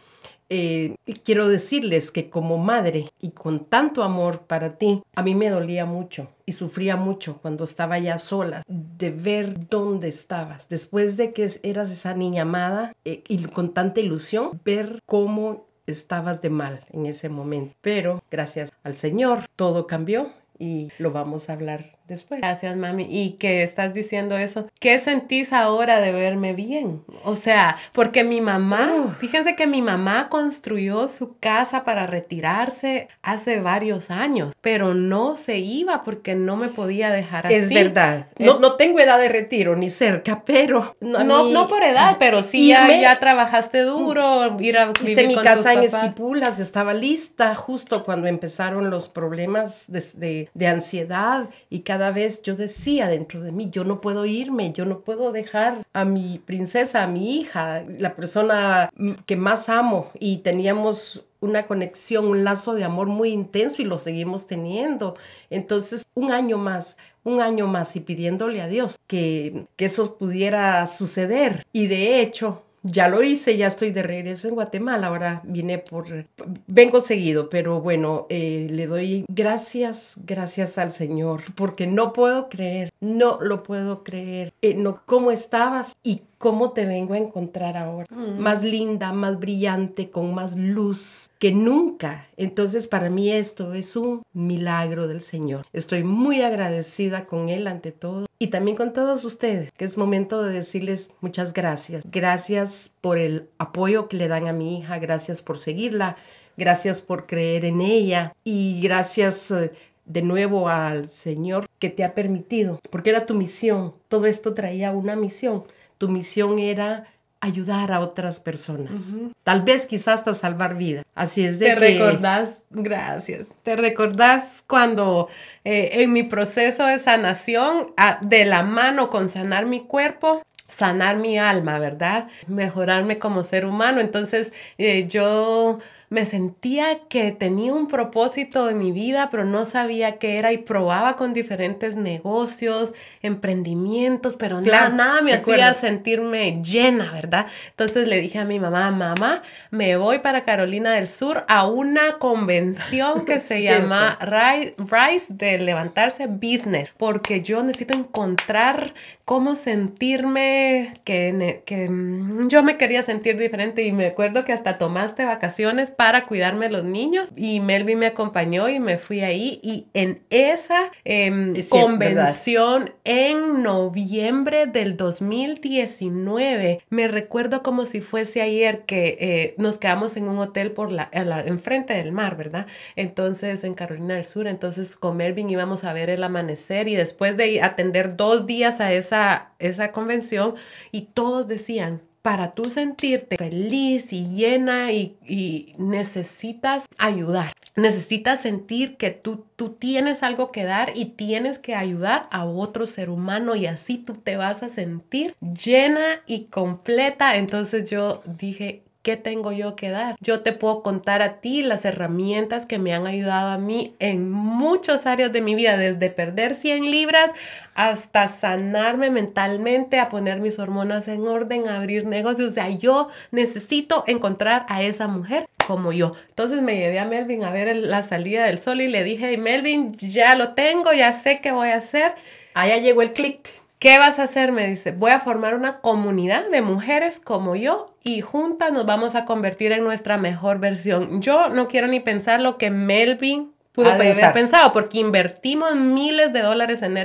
[0.50, 5.50] eh, quiero decirles que como madre y con tanto amor para ti, a mí me
[5.50, 10.70] dolía mucho y sufría mucho cuando estaba ya sola de ver dónde estabas.
[10.70, 16.42] Después de que eras esa niña amada eh, y con tanta ilusión, ver cómo estabas
[16.42, 17.76] de mal en ese momento.
[17.82, 22.40] Pero gracias al Señor, todo cambió y lo vamos a hablar después.
[22.42, 23.06] Gracias, mami.
[23.10, 24.68] ¿Y qué estás diciendo eso?
[24.80, 27.04] ¿Qué sentís ahora de verme bien?
[27.24, 33.60] O sea, porque mi mamá, fíjense que mi mamá construyó su casa para retirarse hace
[33.60, 37.56] varios años, pero no se iba porque no me podía dejar así.
[37.56, 38.28] Es verdad.
[38.38, 40.96] Eh, no, no tengo edad de retiro ni cerca, pero...
[41.02, 45.36] No, no, por edad, pero sí ya, ya trabajaste duro, ir a vivir Hice mi
[45.36, 51.82] casa en Esquipulas, estaba lista justo cuando empezaron los problemas de, de, de ansiedad y
[51.82, 55.32] cada cada vez yo decía dentro de mí, yo no puedo irme, yo no puedo
[55.32, 58.92] dejar a mi princesa, a mi hija, la persona
[59.26, 63.98] que más amo y teníamos una conexión, un lazo de amor muy intenso y lo
[63.98, 65.16] seguimos teniendo.
[65.50, 70.86] Entonces, un año más, un año más y pidiéndole a Dios que, que eso pudiera
[70.86, 71.66] suceder.
[71.74, 76.26] Y de hecho, ya lo hice, ya estoy de regreso en Guatemala, ahora vine por,
[76.68, 82.90] vengo seguido, pero bueno, eh, le doy gracias, gracias al Señor, porque no puedo creer,
[83.00, 88.08] no lo puedo creer, eh, no, cómo estabas y cómo te vengo a encontrar ahora.
[88.10, 88.40] Mm.
[88.40, 92.28] Más linda, más brillante, con más luz que nunca.
[92.38, 95.66] Entonces para mí esto es un milagro del Señor.
[95.74, 100.44] Estoy muy agradecida con Él ante todo y también con todos ustedes, que es momento
[100.44, 102.04] de decirles muchas gracias.
[102.12, 106.18] Gracias por el apoyo que le dan a mi hija, gracias por seguirla,
[106.56, 109.52] gracias por creer en ella y gracias...
[109.52, 109.72] Eh,
[110.08, 113.94] de nuevo al Señor que te ha permitido, porque era tu misión.
[114.08, 115.66] Todo esto traía una misión
[115.98, 117.06] tu misión era
[117.40, 119.14] ayudar a otras personas.
[119.44, 121.04] Tal vez quizás hasta salvar vida.
[121.14, 123.48] Así es de Te recordás, gracias.
[123.64, 125.30] Te recordás cuando
[125.64, 131.38] eh, en mi proceso de sanación, de la mano con sanar mi cuerpo, sanar mi
[131.38, 132.28] alma, ¿verdad?
[132.48, 134.02] Mejorarme como ser humano.
[134.02, 140.20] Entonces eh, yo me sentía que tenía un propósito en mi vida, pero no sabía
[140.20, 147.12] qué era y probaba con diferentes negocios, emprendimientos, pero nada, nada me hacía sentirme llena,
[147.12, 147.48] ¿verdad?
[147.72, 152.14] Entonces le dije a mi mamá, mamá, me voy para Carolina del Sur a una
[152.20, 158.94] convención que se llama Rise de Levantarse Business, porque yo necesito encontrar
[159.26, 164.78] cómo sentirme, que, que mm, yo me quería sentir diferente y me acuerdo que hasta
[164.78, 169.88] tomaste vacaciones para cuidarme los niños y Melvin me acompañó y me fui ahí y
[169.96, 179.18] en esa em, convención en noviembre del 2019 me recuerdo como si fuese ayer que
[179.20, 181.10] eh, nos quedamos en un hotel por la,
[181.46, 182.68] enfrente del mar, ¿verdad?
[182.96, 187.38] Entonces en Carolina del Sur, entonces con Melvin íbamos a ver el amanecer y después
[187.38, 190.54] de atender dos días a esa, esa convención
[190.92, 197.54] y todos decían, para tú sentirte feliz y llena y, necesitas ayudar.
[197.76, 202.86] Necesitas sentir que tú, tú tienes algo que dar y tienes que ayudar a otro
[202.86, 207.38] ser humano y así tú te vas a sentir llena y completa.
[207.38, 210.18] Entonces yo dije, ¿Qué tengo yo que dar?
[210.20, 214.30] Yo te puedo contar a ti las herramientas que me han ayudado a mí en
[214.30, 217.32] muchas áreas de mi vida, desde perder 100 libras
[217.74, 222.52] hasta sanarme mentalmente, a poner mis hormonas en orden, a abrir negocios.
[222.52, 226.12] O sea, yo necesito encontrar a esa mujer como yo.
[226.28, 229.94] Entonces me llevé a Melvin a ver la salida del sol y le dije, Melvin,
[229.94, 232.14] ya lo tengo, ya sé qué voy a hacer.
[232.56, 233.48] Allá llegó el clic.
[233.80, 234.52] ¿Qué vas a hacer?
[234.52, 239.16] Me dice, voy a formar una comunidad de mujeres como yo y juntas nos vamos
[239.16, 241.22] a convertir en nuestra mejor versión.
[241.22, 246.42] Yo no quiero ni pensar lo que Melvin pudo haber pensado, porque invertimos miles de
[246.42, 246.98] dólares en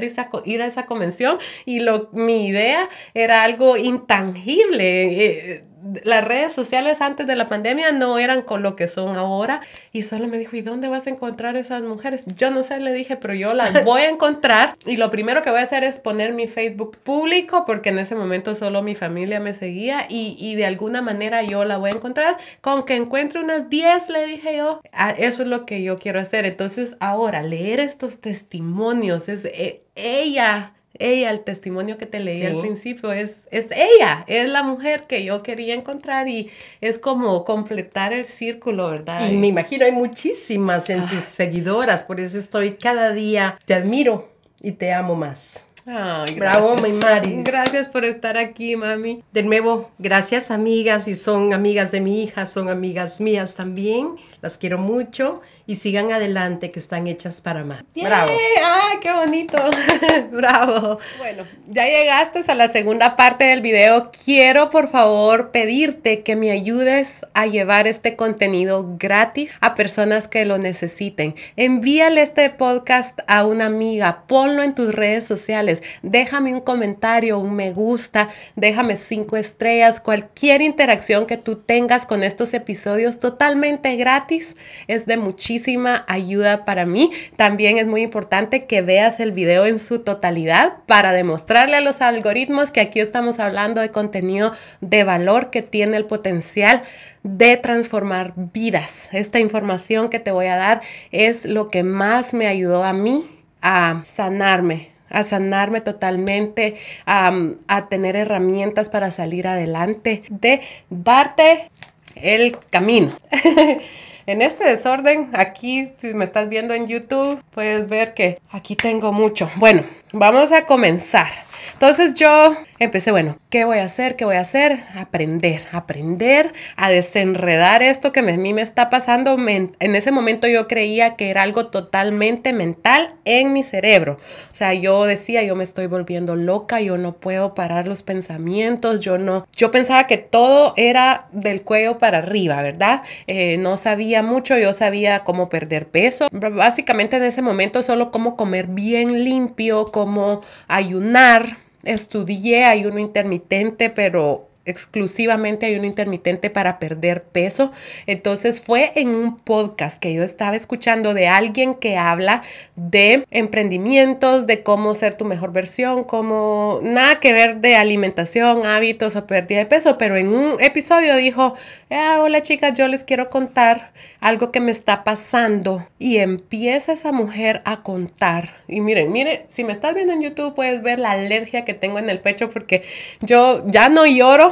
[0.45, 5.27] ir a esa, convención y lo, mi idea era algo intangible.
[5.27, 5.65] Eh,
[6.05, 9.61] las redes sociales antes de la pandemia no eran con lo que son ahora.
[9.93, 12.25] Y solo me dijo, ¿y dónde vas a encontrar esas mujeres?
[12.37, 14.75] Yo no sé, le dije, pero yo las voy a encontrar.
[14.87, 18.15] Y lo primero que voy a hacer es poner mi Facebook público, porque en ese
[18.15, 20.07] momento solo mi familia me seguía.
[20.09, 22.37] Y, y de alguna manera yo la voy a encontrar.
[22.61, 26.21] Con que encuentre unas 10, le dije yo, ah, eso es lo que yo quiero
[26.21, 26.45] hacer.
[26.45, 32.61] Entonces ahora, leer estos testimonios es eh, ella ella, el testimonio que te leí al
[32.61, 36.51] principio, es, es ella, es la mujer que yo quería encontrar y
[36.81, 39.29] es como completar el círculo, ¿verdad?
[39.29, 41.21] Y me imagino hay muchísimas en tus ah.
[41.21, 45.67] seguidoras, por eso estoy cada día, te admiro y te amo más.
[45.85, 47.43] Ay, Bravo, mi Maris.
[47.43, 49.23] Gracias por estar aquí, mami.
[49.33, 51.09] De nuevo, gracias, amigas.
[51.09, 54.15] Y son amigas de mi hija, son amigas mías también.
[54.41, 57.85] Las quiero mucho y sigan adelante que están hechas para más.
[57.95, 58.31] Bravo.
[58.31, 59.59] ¡Ay, qué bonito!
[60.33, 60.99] Bravo.
[61.19, 64.11] Bueno, ya llegaste a la segunda parte del video.
[64.25, 70.45] Quiero por favor pedirte que me ayudes a llevar este contenido gratis a personas que
[70.45, 71.35] lo necesiten.
[71.57, 77.55] Envíale este podcast a una amiga, ponlo en tus redes sociales, déjame un comentario, un
[77.55, 84.57] me gusta, déjame cinco estrellas, cualquier interacción que tú tengas con estos episodios totalmente gratis
[84.89, 85.17] es de
[85.53, 87.11] muchísima ayuda para mí.
[87.37, 92.01] También es muy importante que veas el video en su totalidad para demostrarle a los
[92.01, 96.83] algoritmos que aquí estamos hablando de contenido de valor que tiene el potencial
[97.23, 99.11] de transformar vidas.
[99.13, 103.27] Esta información que te voy a dar es lo que más me ayudó a mí
[103.61, 107.31] a sanarme, a sanarme totalmente, a,
[107.69, 111.71] a, tener herramientas para salir adelante, de darte
[112.17, 113.13] el camino.
[114.25, 119.13] En este desorden, aquí, si me estás viendo en YouTube, puedes ver que aquí tengo
[119.13, 119.51] mucho.
[119.57, 119.83] Bueno,
[120.13, 121.27] vamos a comenzar.
[121.73, 124.17] Entonces yo empecé, bueno, ¿qué voy a hacer?
[124.17, 124.81] ¿Qué voy a hacer?
[124.97, 129.37] Aprender, aprender a desenredar esto que a mí me está pasando.
[129.37, 134.19] en ese momento yo creía que era algo totalmente mental en mi cerebro.
[134.51, 139.01] O sea, yo decía, yo me estoy volviendo loca, yo no puedo parar los pensamientos,
[139.01, 143.03] yo no, yo pensaba que todo era del cuello para arriba, ¿verdad?
[143.27, 146.29] Eh, no sabía mucho, yo sabía cómo perder peso.
[146.31, 151.52] Básicamente en ese momento solo cómo comer bien limpio, cómo ayunar
[151.85, 157.73] estudié ayuno intermitente, pero exclusivamente ayuno intermitente para perder peso.
[158.07, 162.43] Entonces fue en un podcast que yo estaba escuchando de alguien que habla
[162.77, 169.17] de emprendimientos, de cómo ser tu mejor versión, como nada que ver de alimentación, hábitos
[169.17, 171.55] o pérdida de peso, pero en un episodio dijo,
[171.91, 177.13] ah, hola chicas, yo les quiero contar algo que me está pasando y empieza esa
[177.13, 178.63] mujer a contar.
[178.69, 181.99] Y miren, miren, si me estás viendo en YouTube puedes ver la alergia que tengo
[181.99, 182.85] en el pecho porque
[183.21, 184.52] yo ya no lloro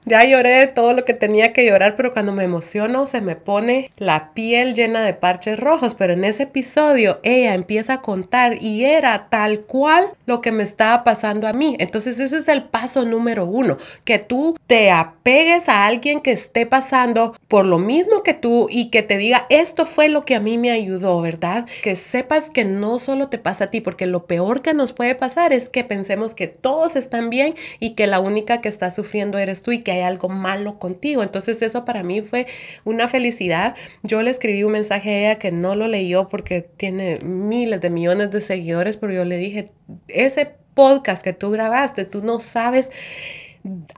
[0.05, 3.91] ya lloré todo lo que tenía que llorar, pero cuando me emociono se me pone
[3.97, 5.93] la piel llena de parches rojos.
[5.95, 10.63] Pero en ese episodio ella empieza a contar y era tal cual lo que me
[10.63, 11.75] estaba pasando a mí.
[11.79, 16.65] Entonces ese es el paso número uno, que tú te apegues a alguien que esté
[16.65, 20.39] pasando por lo mismo que tú y que te diga, esto fue lo que a
[20.39, 21.67] mí me ayudó, ¿verdad?
[21.83, 25.15] Que sepas que no solo te pasa a ti, porque lo peor que nos puede
[25.15, 29.37] pasar es que pensemos que todos están bien y que la única que está sufriendo
[29.37, 31.23] eres tú y que hay algo malo contigo.
[31.23, 32.47] Entonces eso para mí fue
[32.83, 33.75] una felicidad.
[34.03, 37.89] Yo le escribí un mensaje a ella que no lo leyó porque tiene miles de
[37.89, 39.71] millones de seguidores, pero yo le dije,
[40.07, 42.89] ese podcast que tú grabaste, tú no sabes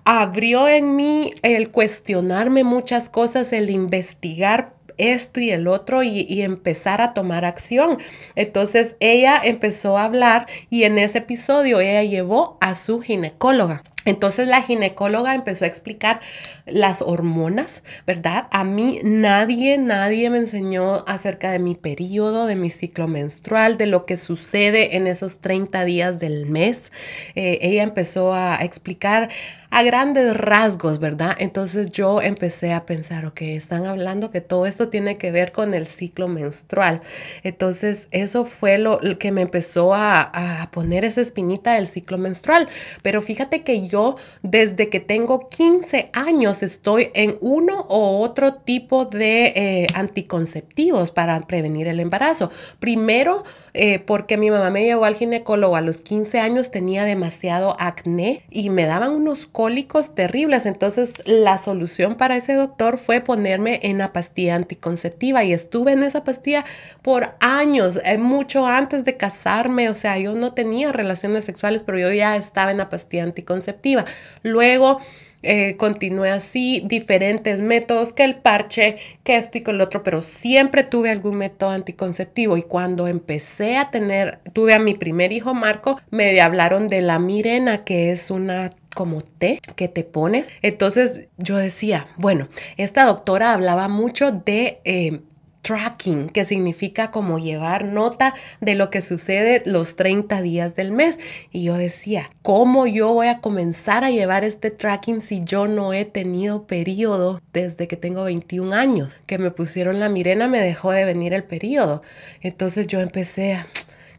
[0.03, 7.01] abrió en mí el cuestionarme muchas cosas, el investigar esto y el otro y, empezar
[7.01, 7.99] a tomar acción.
[8.35, 13.83] Entonces ella empezó a hablar y en ese episodio ella llevó a su ginecóloga.
[14.05, 16.21] Entonces la ginecóloga empezó a explicar
[16.65, 18.47] las hormonas, ¿verdad?
[18.51, 23.85] A mí nadie, nadie me enseñó acerca de mi periodo, de mi ciclo menstrual, de
[23.85, 26.91] lo que sucede en esos 30 días del mes.
[27.35, 29.29] Eh, ella empezó a explicar
[29.74, 31.36] a grandes rasgos, ¿verdad?
[31.39, 35.74] Entonces yo empecé a pensar, ok, están hablando que todo esto tiene que ver con
[35.74, 37.01] el ciclo menstrual.
[37.41, 42.69] Entonces eso fue lo, que me empezó a, poner esa espinita del ciclo menstrual.
[43.01, 49.05] Pero fíjate que yo desde que tengo 15 años estoy en uno o otro tipo
[49.05, 52.51] de eh, anticonceptivos para prevenir el embarazo.
[52.80, 53.43] Primero,
[53.76, 58.43] eh, porque mi mamá me llevó al ginecólogo a los 15 años, tenía demasiado acné
[58.51, 60.67] y me daban unos cólicos terribles.
[60.67, 66.03] Entonces la solución para ese doctor fue ponerme en la pastilla anticonceptiva y estuve en
[66.03, 66.65] esa pastilla
[67.01, 69.89] por años, eh, mucho antes de casarme.
[69.89, 74.05] O sea, yo no tenía relaciones sexuales, pero yo ya estaba en la pastilla anticonceptiva.
[74.43, 74.99] Luego
[75.43, 80.21] eh, continué así, diferentes métodos, que el parche, que esto y con el otro, pero
[80.21, 82.57] siempre tuve algún método anticonceptivo.
[82.57, 87.19] Y cuando empecé a tener, tuve a mi primer hijo Marco, me hablaron de la
[87.19, 90.51] mirena, que es una como té que te pones.
[90.61, 95.21] Entonces yo decía, bueno, esta doctora hablaba mucho de eh,
[95.64, 101.20] tracking, que significa como llevar nota de lo que sucede los 30 días del mes.
[101.51, 105.93] Y yo decía, ¿cómo yo voy a comenzar a llevar este tracking si yo no
[105.93, 109.16] he tenido periodo desde que tengo 21 años?
[109.26, 112.03] Que me pusieron la mirena, me dejó de venir el periodo.
[112.41, 113.66] Entonces yo empecé a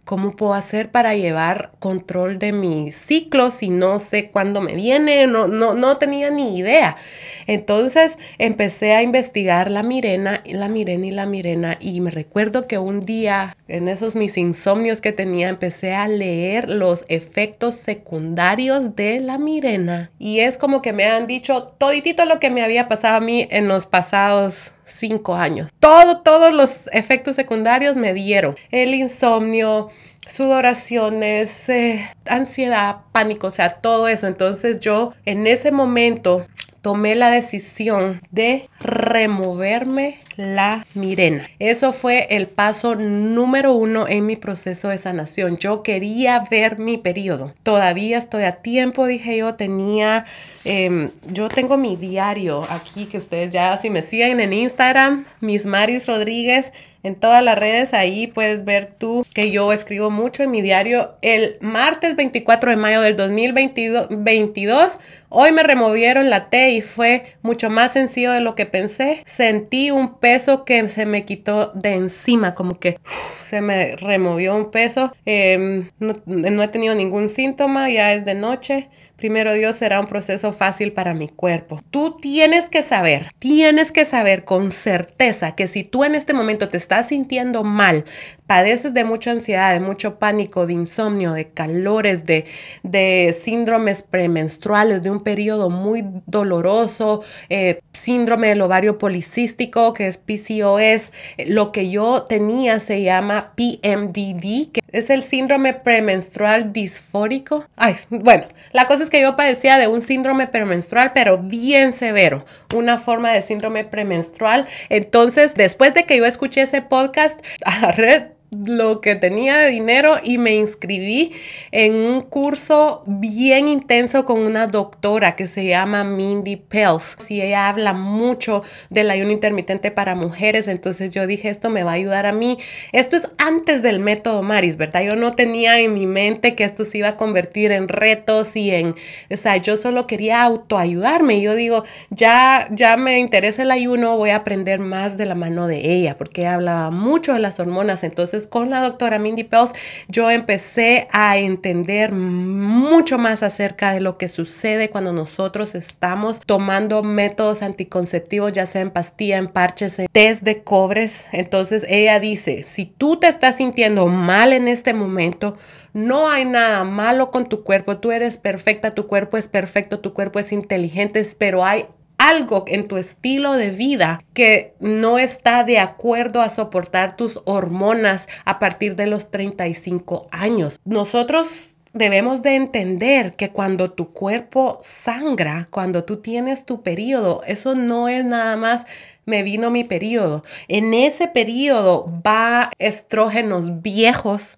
[0.05, 5.27] ¿Cómo puedo hacer para llevar control de mi ciclo si no sé cuándo me viene?
[5.27, 6.99] No, no, no tenía ni idea.
[7.47, 11.79] Entonces empecé a investigar la mirena, la mirena y la mirena.
[11.81, 16.69] Y me recuerdo que un día, en esos mis insomnios que tenía, empecé a leer
[16.69, 20.11] los efectos secundarios de la mirena.
[20.19, 23.49] Y es como que me han dicho toditito lo que me había pasado a mí
[23.51, 25.71] en los pasados cinco años.
[25.81, 28.57] Todo, todos los efectos secundarios me dieron.
[28.71, 29.91] El insomnio,
[30.27, 34.27] sudoraciones, eh, ansiedad, pánico, o sea, todo eso.
[34.27, 36.47] Entonces yo en ese momento
[36.85, 41.49] tomé la decisión de removerme la mirena.
[41.59, 45.57] Eso fue el paso número uno en mi proceso de sanación.
[45.57, 47.55] Yo quería ver mi periodo.
[47.63, 50.27] Todavía estoy a tiempo, dije yo, tenía,
[50.65, 55.67] em, yo tengo mi diario aquí que ustedes ya si me siguen en Instagram, Miss
[55.67, 56.73] Maris Rodríguez
[57.05, 57.95] en todas las redes.
[57.95, 61.13] Ahí puedes ver tú que yo escribo mucho en mi diario.
[61.23, 64.99] El martes 24 de mayo del 2022,
[65.29, 69.23] hoy me removieron la T y fue mucho más sencillo de lo que pensé.
[69.27, 72.99] Sentí un peso que se me quitó de encima, como que
[73.39, 75.13] se me removió un peso.
[75.27, 80.07] Em, no, no he tenido ningún síntoma, ya es de noche primero Dios será un
[80.07, 81.83] proceso fácil para mi cuerpo.
[81.91, 86.69] Tú tienes que saber, tienes que saber con certeza que si tú en este momento
[86.69, 88.05] te estás sintiendo mal,
[88.47, 92.45] padeces de mucha ansiedad, de mucho pánico, de insomnio, de calores, de,
[92.83, 100.19] de síndromes premenstruales, de un periodo muy doloroso, eh, síndrome del ovario policístico, que es
[100.19, 101.13] PCOS,
[101.47, 107.65] lo que yo tenía se llama PMDD, que es el síndrome premenstrual disfórico.
[107.77, 112.45] Ay, bueno, la cosa Que yo padecía de un síndrome premenstrual, pero bien severo,
[112.75, 114.67] una forma de síndrome premenstrual.
[114.89, 118.34] Entonces, después de que yo escuché ese podcast, agarré
[118.67, 121.33] lo que tenía de dinero y me inscribí
[121.73, 127.17] en un curso bien intenso con una doctora que se llama Mindy Pels.
[127.29, 131.93] Y ella habla mucho del ayuno intermitente para mujeres, entonces yo dije, esto me va
[131.93, 132.59] a ayudar a mí.
[132.93, 135.03] Esto es antes del método Maris, ¿verdad?
[135.03, 138.71] Yo no tenía en mi mente que esto se iba a convertir en retos y
[138.71, 138.95] en,
[139.31, 141.41] o sea, yo solo quería autoayudarme.
[141.41, 145.67] Yo digo, ya, ya me interesa el ayuno, voy a aprender más de la mano
[145.67, 149.71] de ella, porque ella hablaba mucho de las hormonas, entonces con la doctora Mindy Pels,
[150.09, 157.03] yo empecé a entender mucho más acerca de lo que sucede cuando nosotros estamos tomando
[157.03, 161.25] métodos anticonceptivos, ya sea en pastilla, en parches, en test de cobres.
[161.33, 165.57] Entonces ella dice, si tú te estás sintiendo mal en este momento,
[165.93, 170.13] no hay nada malo con tu cuerpo, tú eres perfecta, tu cuerpo es perfecto, tu
[170.13, 171.87] cuerpo es inteligente, pero hay
[172.25, 178.29] algo en tu estilo de vida que no está de acuerdo a soportar tus hormonas
[178.47, 180.81] a partir de los 35 años.
[180.87, 187.75] Nosotros debemos de entender que cuando tu cuerpo sangra, cuando tú tienes tu periodo, eso
[187.75, 188.87] no es nada más
[189.27, 190.45] me vino mi periodo.
[190.69, 194.57] En ese periodo va estrógenos viejos.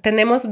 [0.00, 0.48] tenemos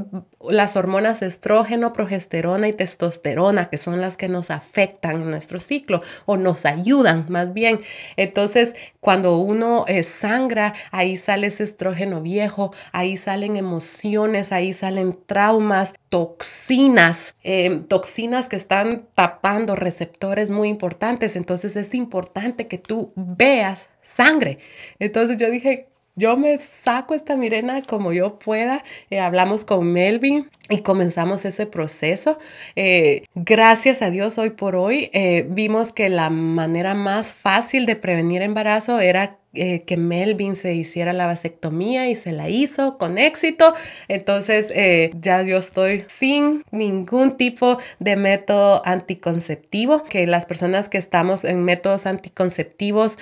[0.48, 6.02] las hormonas estrógeno, progesterona y testosterona, que son las que nos afectan en nuestro ciclo
[6.24, 7.80] o nos ayudan más bien.
[8.16, 15.18] Entonces, cuando uno eh, sangra, ahí sale ese estrógeno viejo, ahí salen emociones, ahí salen
[15.26, 21.36] traumas, toxinas, em, toxinas que están tapando receptores muy importantes.
[21.36, 24.58] Entonces, es importante que tú veas sangre.
[24.98, 25.88] Entonces yo dije,
[26.20, 28.84] yo me saco esta Mirena como yo pueda.
[29.08, 32.38] Eh, hablamos con Melvin y comenzamos ese proceso.
[32.76, 37.96] Eh, gracias a Dios, hoy por hoy eh, vimos que la manera más fácil de
[37.96, 43.74] prevenir embarazo era que Melvin se hiciera la vasectomía y se la hizo con éxito.
[44.06, 44.72] Entonces
[45.20, 51.64] ya yo estoy sin ningún tipo de método anticonceptivo, que las personas que estamos en
[51.64, 53.18] métodos anticonceptivos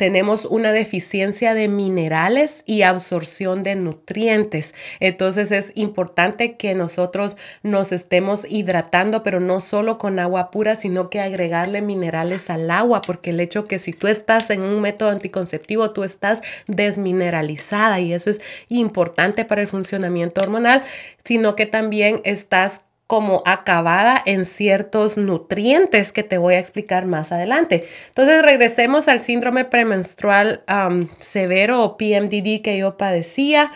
[0.00, 4.74] tenemos una deficiencia de minerales y absorción de nutrientes.
[4.98, 11.10] Entonces es importante que nosotros nos estemos hidratando, pero no solo con agua pura, sino
[11.10, 15.10] que agregarle minerales al agua, porque el hecho que si tú estás en un método
[15.10, 18.40] anticonceptivo, tú estás desmineralizada y eso es
[18.70, 20.82] importante para el funcionamiento hormonal,
[21.24, 27.32] sino que también estás como acabada en ciertos nutrientes que te voy a explicar más
[27.32, 27.88] adelante.
[28.06, 30.62] Entonces regresemos al síndrome premenstrual
[31.18, 33.72] severo o PMDD que yo padecía.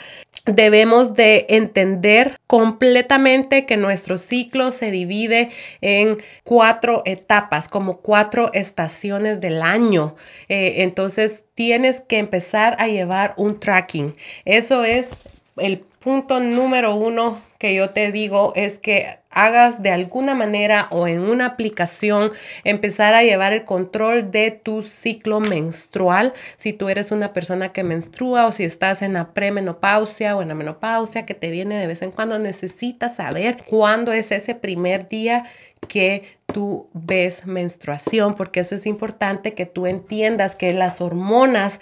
[0.46, 9.40] Debemos de entender completamente que nuestro ciclo se divide en cuatro etapas, como cuatro estaciones
[9.40, 10.14] del año.
[10.48, 14.14] Eh, entonces tienes que empezar a llevar un tracking.
[14.44, 15.08] Eso es
[15.56, 21.08] el punto número uno que yo te digo es que hagas de alguna manera o
[21.08, 22.30] en una aplicación
[22.62, 26.34] empezar a llevar el control de tu ciclo menstrual.
[26.56, 30.48] Si tú eres una persona que menstrua o si estás en la premenopausia o en
[30.48, 35.08] la menopausia que te viene de vez en cuando, necesitas saber cuándo es ese primer
[35.08, 35.46] día
[35.88, 41.80] que tú ves menstruación, porque eso es importante que tú entiendas que las hormonas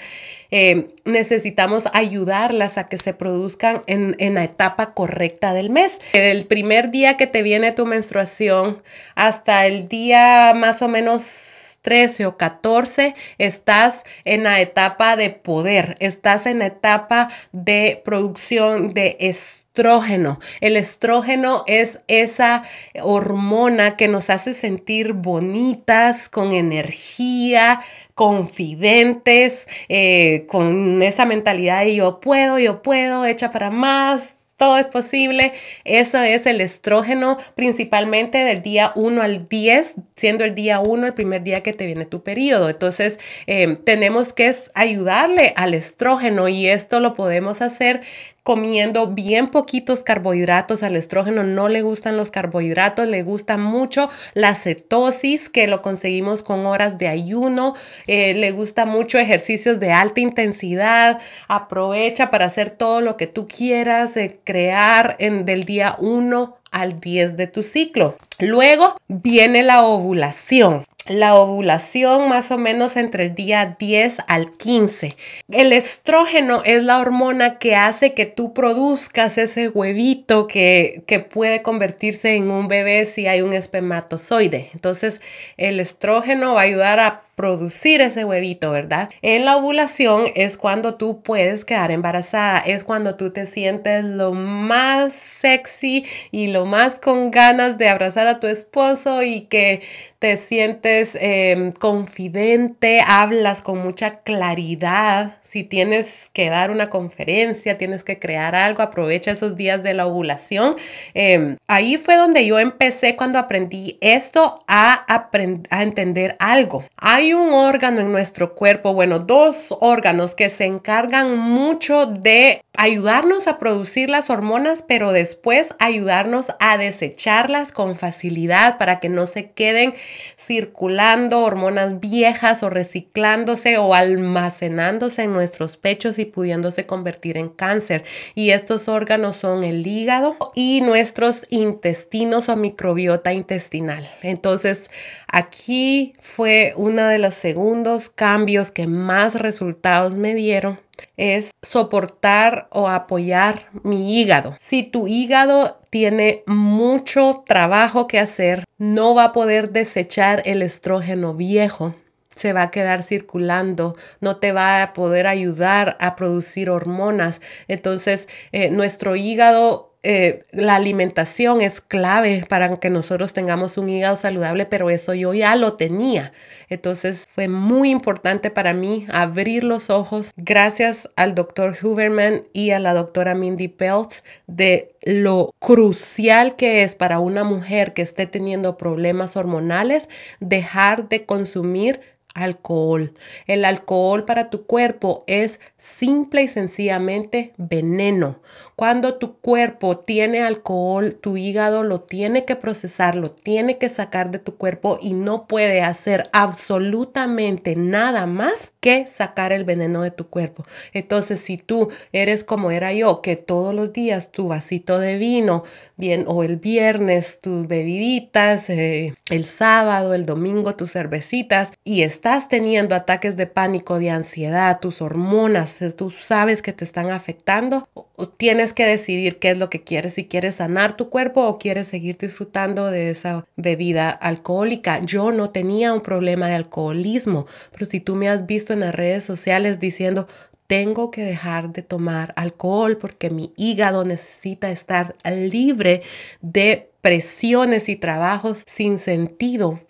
[0.51, 6.01] eh, necesitamos ayudarlas a que se produzcan en, en, la etapa correcta del mes.
[6.15, 8.83] El primer día que te viene tu menstruación
[9.15, 15.97] hasta el día más o menos 13 o 14, estás en la etapa de poder,
[16.01, 20.39] estás en la etapa de producción de estrés estrógeno.
[20.61, 22.63] El estrógeno es esa
[23.01, 27.81] hormona que nos hace sentir bonitas, con energía,
[28.15, 34.87] confidentes, eh, con esa mentalidad de yo puedo, yo puedo, hecha para más, todo es
[34.87, 35.55] posible.
[35.85, 41.15] Eso es el estrógeno principalmente del día 1 al 10, siendo el día 1 el
[41.15, 42.69] primer día que te viene tu periodo.
[42.69, 43.19] Entonces,
[43.49, 48.03] eh, tenemos que ayudarle al estrógeno y esto lo podemos hacer
[48.43, 50.83] comiendo bien poquitos carbohidratos.
[50.83, 56.43] Al estrógeno no le gustan los carbohidratos, le gusta mucho la cetosis, que lo conseguimos
[56.43, 57.75] con horas de ayuno.
[58.07, 61.21] Eh, le gusta mucho ejercicios de alta intensidad.
[61.49, 67.01] Aprovecha para hacer todo lo que tú quieras, eh, crear en, del día 1 al
[67.01, 68.17] 10 de tu ciclo.
[68.39, 70.85] Luego viene la ovulación.
[71.07, 75.17] La ovulación más o menos entre el día 10 al 15.
[75.51, 81.63] El estrógeno es la hormona que hace que tú produzcas ese huevito que, que puede
[81.63, 84.71] convertirse en un bebé si hay un espermatozoide.
[84.75, 85.21] Entonces
[85.57, 89.09] el estrógeno va a ayudar a producir ese huevito, ¿verdad?
[89.23, 94.33] En la ovulación es cuando tú puedes quedar embarazada, es cuando tú te sientes lo
[94.33, 99.83] más sexy y lo más con ganas de abrazar a tu esposo y que
[100.19, 105.39] te sientes em, confidente, hablas con mucha claridad.
[105.43, 110.07] Si tienes que dar una conferencia, tienes que crear algo, aprovecha esos días de la
[110.07, 110.77] ovulación.
[111.15, 116.85] Em, ahí fue donde yo empecé cuando aprendí esto a, a entender algo.
[116.97, 123.47] Hay un órgano en nuestro cuerpo, bueno, dos órganos que se encargan mucho de ayudarnos
[123.47, 129.51] a producir las hormonas, pero después ayudarnos a desecharlas con facilidad para que no se
[129.51, 129.95] queden
[130.37, 138.05] circulando hormonas viejas o reciclándose o almacenándose en nuestros pechos y pudiéndose convertir en cáncer.
[138.35, 144.09] Y estos órganos son el hígado y nuestros intestinos o microbiota intestinal.
[144.23, 144.91] Entonces,
[145.33, 150.79] aquí fue uno de los segundos cambios que más resultados me dieron
[151.17, 154.55] es soportar o apoyar mi hígado.
[154.61, 161.35] Si tu hígado tiene mucho trabajo que hacer, no va a poder desechar el estrógeno
[161.35, 161.95] viejo
[162.35, 167.41] se va a quedar circulando, no te va a poder ayudar a producir hormonas.
[167.69, 174.17] Entonces, eh, nuestro hígado eh, la alimentación es clave para que nosotros tengamos un hígado
[174.17, 176.33] saludable, pero eso yo ya lo tenía.
[176.69, 182.81] Entonces fue muy importante para mí abrir los ojos gracias al doctor Huberman y a
[182.81, 188.77] la doctora Mindy Peltz de lo crucial que es para una mujer que esté teniendo
[188.77, 190.09] problemas hormonales
[190.41, 192.01] dejar de consumir
[192.35, 193.15] alcohol.
[193.47, 198.41] El alcohol para tu cuerpo es simple y sencillamente veneno.
[198.77, 204.31] Cuando tu cuerpo tiene alcohol, tu hígado lo tiene que procesar, lo tiene que sacar
[204.31, 210.11] de tu cuerpo y no puede hacer absolutamente nada más que sacar el veneno de
[210.11, 210.65] tu cuerpo.
[210.93, 215.65] Entonces, si tú eres como era yo, que todos los días tu vasito de vino,
[215.97, 222.47] bien, o el viernes tus bebiditas, eh, el sábado, el domingo tus cervecitas y estás
[222.47, 227.89] teniendo ataques de pánico, de ansiedad, tus hormonas, eh, tú sabes que te están afectando,
[228.37, 231.89] tienes que decidir qué es lo que quieres, si quieres sanar tu cuerpo o quieres
[231.89, 235.01] seguir disfrutando de esa bebida alcohólica.
[235.01, 238.95] Yo no tenía un problema de alcoholismo, pero si tú me has visto en las
[238.95, 240.29] redes sociales diciendo,
[240.69, 246.03] tengo que dejar de tomar alcohol porque mi hígado necesita estar libre
[246.41, 249.81] de presiones y trabajos sin sentido.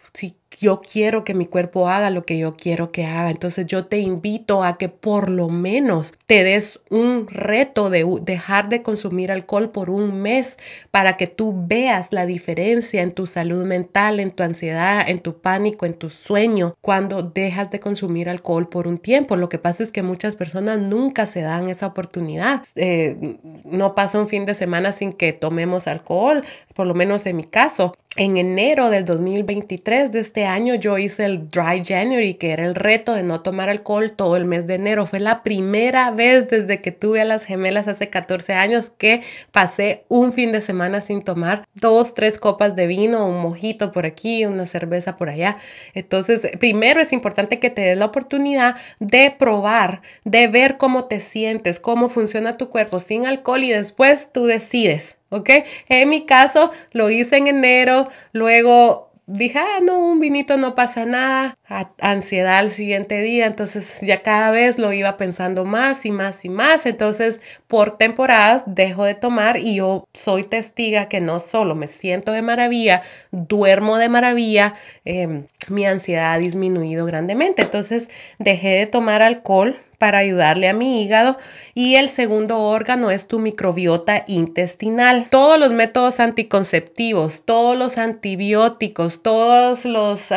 [0.63, 3.33] Yo quiero que mi cuerpo haga lo que yo quiero que haga.
[3.33, 8.69] Entonces yo te invito a que por lo menos te des un reto de dejar
[8.69, 10.59] de consumir alcohol por un mes
[10.93, 15.41] para que tú veas la diferencia en tu salud mental, en tu ansiedad, en tu
[15.41, 19.35] pánico, en tu sueño cuando dejas de consumir alcohol por un tiempo.
[19.35, 22.63] Lo que pasa es que muchas personas nunca se dan esa oportunidad.
[22.77, 26.45] Eh, no pasa un fin de semana sin que tomemos alcohol,
[26.75, 27.95] por lo menos en mi caso.
[28.15, 32.75] En enero del 2023 de este año yo hice el Dry January, que era el
[32.75, 35.07] reto de no tomar alcohol todo el mes de enero.
[35.07, 40.05] Fue la primera vez desde que tuve a las gemelas hace 14 años que pasé
[40.09, 44.45] un fin de semana sin tomar dos, tres copas de vino, un mojito por aquí,
[44.45, 45.57] una cerveza por allá.
[45.95, 51.19] Entonces, primero es importante que te des la oportunidad de probar, de ver cómo te
[51.19, 55.51] sientes, cómo funciona tu cuerpo sin alcohol y después tú decides ¿ok?
[55.89, 61.07] En mi caso lo hice en enero, luego dije, ah, no, un vinito no pasa
[61.07, 61.57] nada,
[62.01, 66.49] ansiedad al siguiente día, entonces ya cada vez lo iba pensando más y más y
[66.49, 71.87] más, entonces por temporadas dejo de tomar y yo soy testiga que no solo me
[71.87, 74.75] siento de maravilla, duermo de maravilla,
[75.05, 81.01] em, mi ansiedad ha disminuido grandemente, entonces dejé de tomar alcohol para ayudarle a mi
[81.01, 81.39] hígado
[81.75, 85.29] y el segundo órgano es tu microbiota intestinal.
[85.31, 90.31] Todos los métodos anticonceptivos, todos los antibióticos, todos los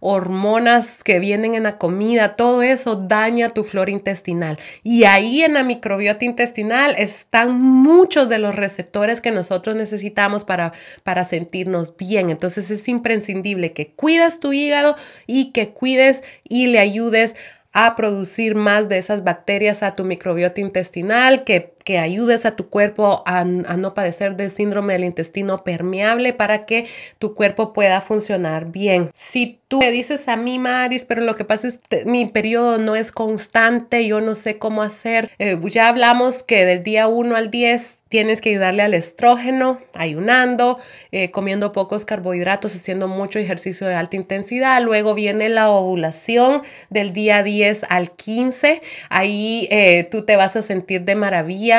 [0.00, 4.58] hormonas que vienen en la comida, todo eso daña tu flora intestinal.
[4.82, 10.74] Y ahí en la microbiota intestinal están muchos de los receptores que nosotros necesitamos para,
[11.02, 12.28] para sentirnos bien.
[12.28, 17.36] Entonces es imprescindible que cuides tu hígado y que cuides y le ayudes
[17.72, 22.68] a producir más de esas bacterias a tu microbiota intestinal, que que ayudes a tu
[22.68, 26.86] cuerpo a, no padecer de síndrome del intestino permeable para que
[27.18, 29.10] tu cuerpo pueda funcionar bien.
[29.14, 32.78] Si tú me dices a mí, Maris, pero lo que pasa es que mi periodo
[32.78, 37.36] no es constante, yo no sé cómo hacer, eh, ya hablamos que del día 1
[37.36, 40.78] al 10 tienes que ayudarle al estrógeno, ayunando,
[41.12, 44.82] eh, comiendo pocos carbohidratos, haciendo mucho ejercicio de alta intensidad.
[44.82, 46.60] Luego viene la ovulación
[46.90, 48.82] del día 10 al 15.
[49.08, 51.71] Ahí eh, tú te vas a sentir de maravilla.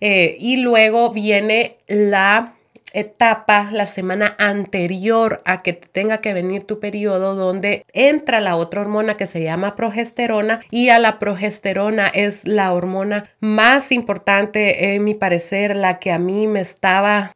[0.00, 2.54] Eh, y luego viene la
[2.92, 8.80] etapa, la semana anterior a que tenga que venir tu periodo, donde entra la otra
[8.80, 15.04] hormona que se llama progesterona y a la progesterona es la hormona más importante, en
[15.04, 17.32] mi parecer, la que a mí me estaba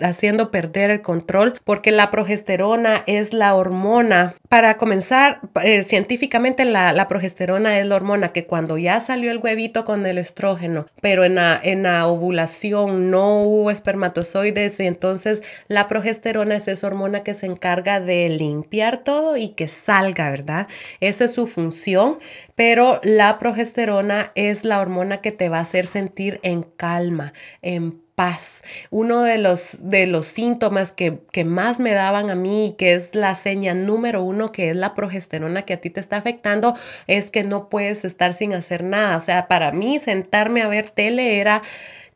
[0.00, 4.34] haciendo perder el control, porque la progesterona es la hormona.
[4.52, 9.86] Para comenzar, eh, científicamente la, progesterona es la hormona que cuando ya salió el huevito
[9.86, 15.88] con el estrógeno, pero en la, en la ovulación no hubo espermatozoides, y entonces la
[15.88, 20.68] progesterona es esa hormona que se encarga de limpiar todo y que salga, ¿verdad?
[21.00, 22.18] Esa es su función,
[22.54, 27.32] pero la progesterona es la hormona que te va a hacer sentir en calma,
[27.62, 28.62] en paz.
[28.90, 33.14] Uno de los, de los síntomas que, que, más me daban a mí, que es
[33.14, 37.30] la seña número uno, que es la progesterona que a ti te está afectando, es
[37.30, 39.16] que no puedes estar sin hacer nada.
[39.16, 41.62] O sea, para mí sentarme a ver tele era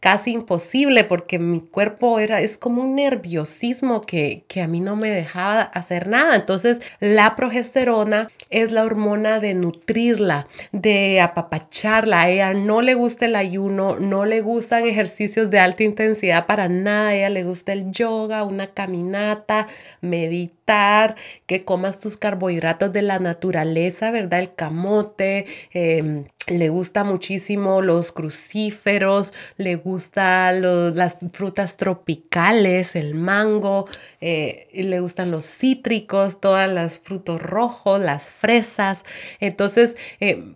[0.00, 4.96] casi imposible porque mi cuerpo era, es como un nerviosismo que, que a mí no
[4.96, 6.36] me dejaba hacer nada.
[6.36, 12.22] Entonces, la progesterona es la hormona de nutrirla, de apapacharla.
[12.22, 16.68] A ella no le gusta el ayuno, no le gustan ejercicios de alta intensidad para
[16.68, 17.08] nada.
[17.08, 19.66] A ella le gusta el yoga, una caminata,
[20.00, 21.16] meditar,
[21.46, 24.40] que comas tus carbohidratos de la naturaleza, ¿verdad?
[24.40, 25.46] El camote.
[25.72, 30.62] Eh, le gusta muchísimo los crucíferos, le gustan
[30.96, 33.86] las frutas tropicales, el mango,
[34.20, 39.04] eh, le gustan los cítricos, todos los frutos rojos, las fresas.
[39.40, 40.54] Entonces, eh,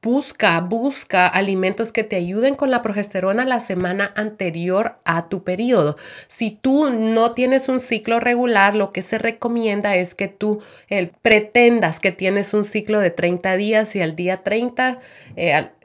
[0.00, 5.96] Busca, busca alimentos que te ayuden con la progesterona la semana anterior a tu periodo.
[6.28, 10.62] Si tú no tienes un ciclo regular, lo que se recomienda es que tú
[11.20, 15.00] pretendas que tienes un ciclo de 30 días y al día 30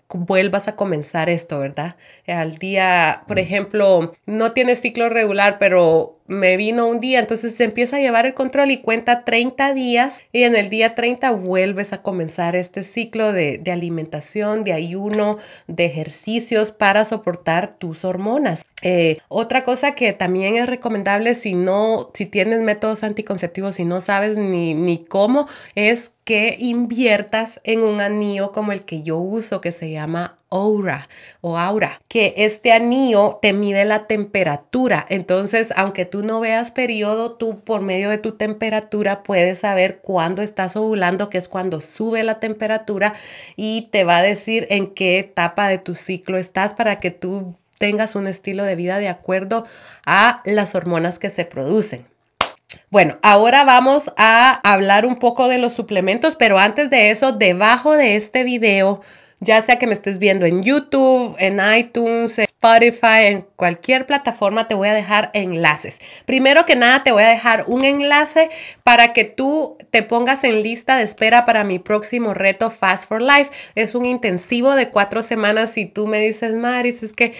[0.09, 1.95] vuelvas a comenzar esto, ¿verdad?
[2.27, 7.65] Al día, por ejemplo, no tienes ciclo regular, pero me vino un día, entonces se
[7.65, 11.93] empieza a llevar el control y cuenta 30 días y en el día 30 vuelves
[11.93, 18.63] a comenzar este ciclo de, alimentación, de ayuno, de ejercicios para soportar tus hormonas.
[18.81, 24.01] Eh, otra cosa que también es recomendable si no, si tienes métodos anticonceptivos y no
[24.01, 29.61] sabes ni, ni cómo, es que inviertas en un anillo como el que yo uso
[29.61, 31.09] que se llama Aura
[31.41, 35.05] o Aura, que este anillo te mide la temperatura.
[35.09, 40.41] Entonces, aunque tú no veas periodo, tú por medio de tu temperatura puedes saber cuándo
[40.41, 43.15] estás ovulando, que es cuando sube la temperatura
[43.55, 47.55] y te va a decir en qué etapa de tu ciclo estás para que tú
[47.79, 49.65] tengas un estilo de vida de acuerdo
[50.05, 52.05] a las hormonas que se producen.
[52.89, 57.97] Bueno, ahora vamos a hablar un poco de los suplementos, pero antes de eso, debajo
[57.97, 59.01] de este video
[59.43, 64.67] ya sea que me estés viendo en YouTube, en iTunes, en Spotify, en cualquier plataforma,
[64.67, 65.99] te voy a dejar enlaces.
[66.25, 68.49] Primero que nada, te voy a dejar un enlace
[68.83, 73.21] para que tú te pongas en lista de espera para mi próximo reto Fast for
[73.21, 73.51] Life.
[73.75, 75.71] Es un intensivo de cuatro semanas.
[75.71, 77.33] Si tú me dices, Maris, es que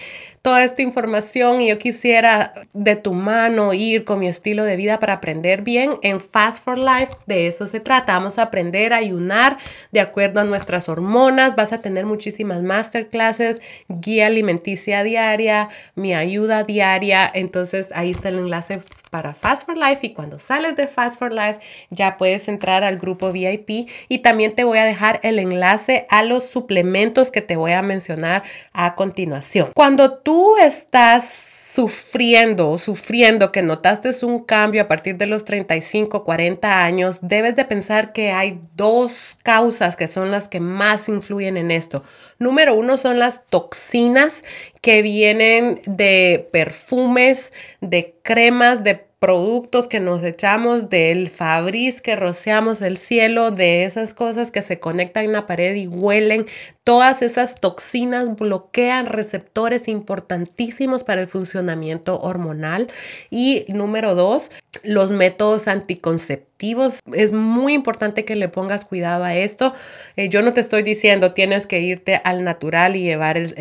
[0.44, 5.00] toda esta información y yo quisiera de tu mano ir con mi estilo de vida
[5.00, 8.12] para aprender bien en Fast for Life, de eso se trata.
[8.12, 9.56] Vamos a aprender a ayunar
[9.90, 11.56] de acuerdo a nuestras hormonas.
[11.56, 17.30] Vas a tener muchísimas masterclasses, guía alimenticia diaria, mi ayuda diaria.
[17.32, 18.82] Entonces ahí está el enlace
[19.14, 22.98] para Fast for Life y cuando sales de Fast for Life ya puedes entrar al
[22.98, 27.54] grupo VIP y también te voy a dejar el enlace a los suplementos que te
[27.54, 28.42] voy a mencionar
[28.72, 29.70] a continuación.
[29.72, 36.84] Cuando tú estás sufriendo sufriendo que notaste un cambio a partir de los 35, 40
[36.84, 41.72] años, debes de pensar que hay dos causas que son las que más influyen en
[41.72, 42.04] esto.
[42.38, 44.44] Número uno son las toxinas
[44.82, 52.82] que vienen de perfumes, de cremas, de productos que nos echamos, del fabriz que rociamos
[52.82, 56.44] el cielo, de esas cosas que se conectan en la pared y huelen,
[56.84, 62.88] todas esas toxinas bloquean receptores importantísimos para el funcionamiento hormonal.
[63.30, 64.50] Y número dos,
[64.82, 66.98] los métodos anticonceptivos.
[67.14, 69.72] Es muy importante que le pongas cuidado a esto.
[70.16, 73.54] Eh, yo no te estoy diciendo tienes que irte al natural y llevar el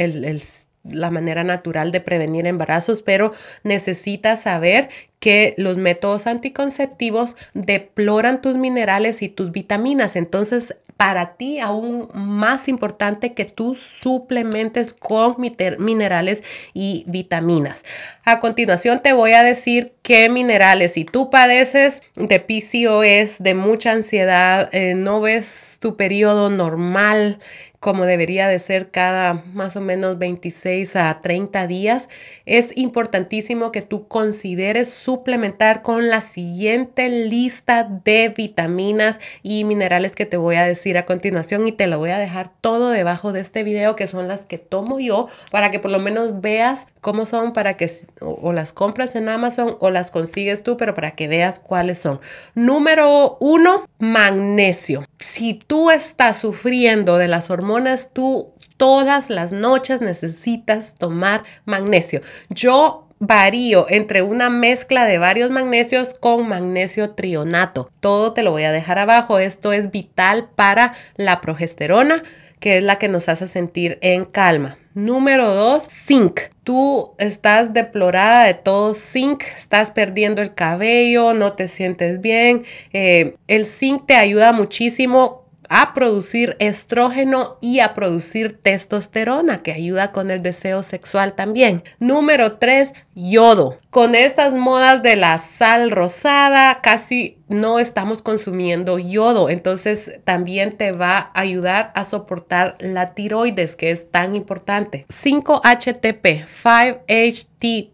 [0.84, 3.32] la manera natural de prevenir embarazos, pero
[3.64, 10.18] necesitas saber que los métodos anticonceptivos deploran tus minerales y tus vitaminas.
[10.18, 17.84] Entonces, para ti aún más importante que tú suplementes con minerales y vitaminas.
[18.24, 20.94] A continuación te voy a decir qué minerales.
[20.94, 27.40] Si tú padeces de PCOS, de mucha ansiedad, eh, no ves tu periodo normal,
[27.84, 32.08] como debería de ser cada más o menos 26 a 30 días,
[32.46, 40.26] es importantísimo que tú consideres suplementar con la siguiente lista de vitaminas y minerales que
[40.26, 43.42] te voy a decir a continuación y te lo voy a dejar todo debajo de
[43.42, 47.26] este video que son las que tomo yo para que por lo menos veas cómo
[47.26, 51.28] son para que o, las compras en Amazon o las consigues tú, pero para que
[51.28, 52.22] veas cuáles son.
[52.56, 55.04] Número uno, magnesio.
[55.20, 57.73] Si tú estás sufriendo de las hormonas
[58.14, 62.22] tú todas las noches necesitas tomar magnesio.
[62.50, 67.90] Yo varío entre una mezcla de varios magnesios con magnesio trionato.
[68.00, 69.40] Todo te lo voy a dejar abajo.
[69.40, 72.24] Esto es vital para la progesterona,
[72.60, 74.78] que es la que nos hace sentir en calma.
[74.94, 76.40] Número dos, zinc.
[76.64, 82.64] Tú estás deplorada de todo zinc, estás perdiendo el cabello, no te sientes bien.
[82.94, 85.43] Eh, el zinc te ayuda muchísimo
[85.76, 91.84] a producir estrógeno y a producir testosterona, que ayuda con el deseo sexual también.
[91.98, 93.80] Número 3, yodo.
[93.94, 100.92] Con estas modas de la sal rosada, casi no estamos consumiendo yodo, entonces también te
[100.92, 105.06] va a ayudar a soportar la tiroides, que es tan importante.
[105.10, 107.94] 5-HTP, 5-HTP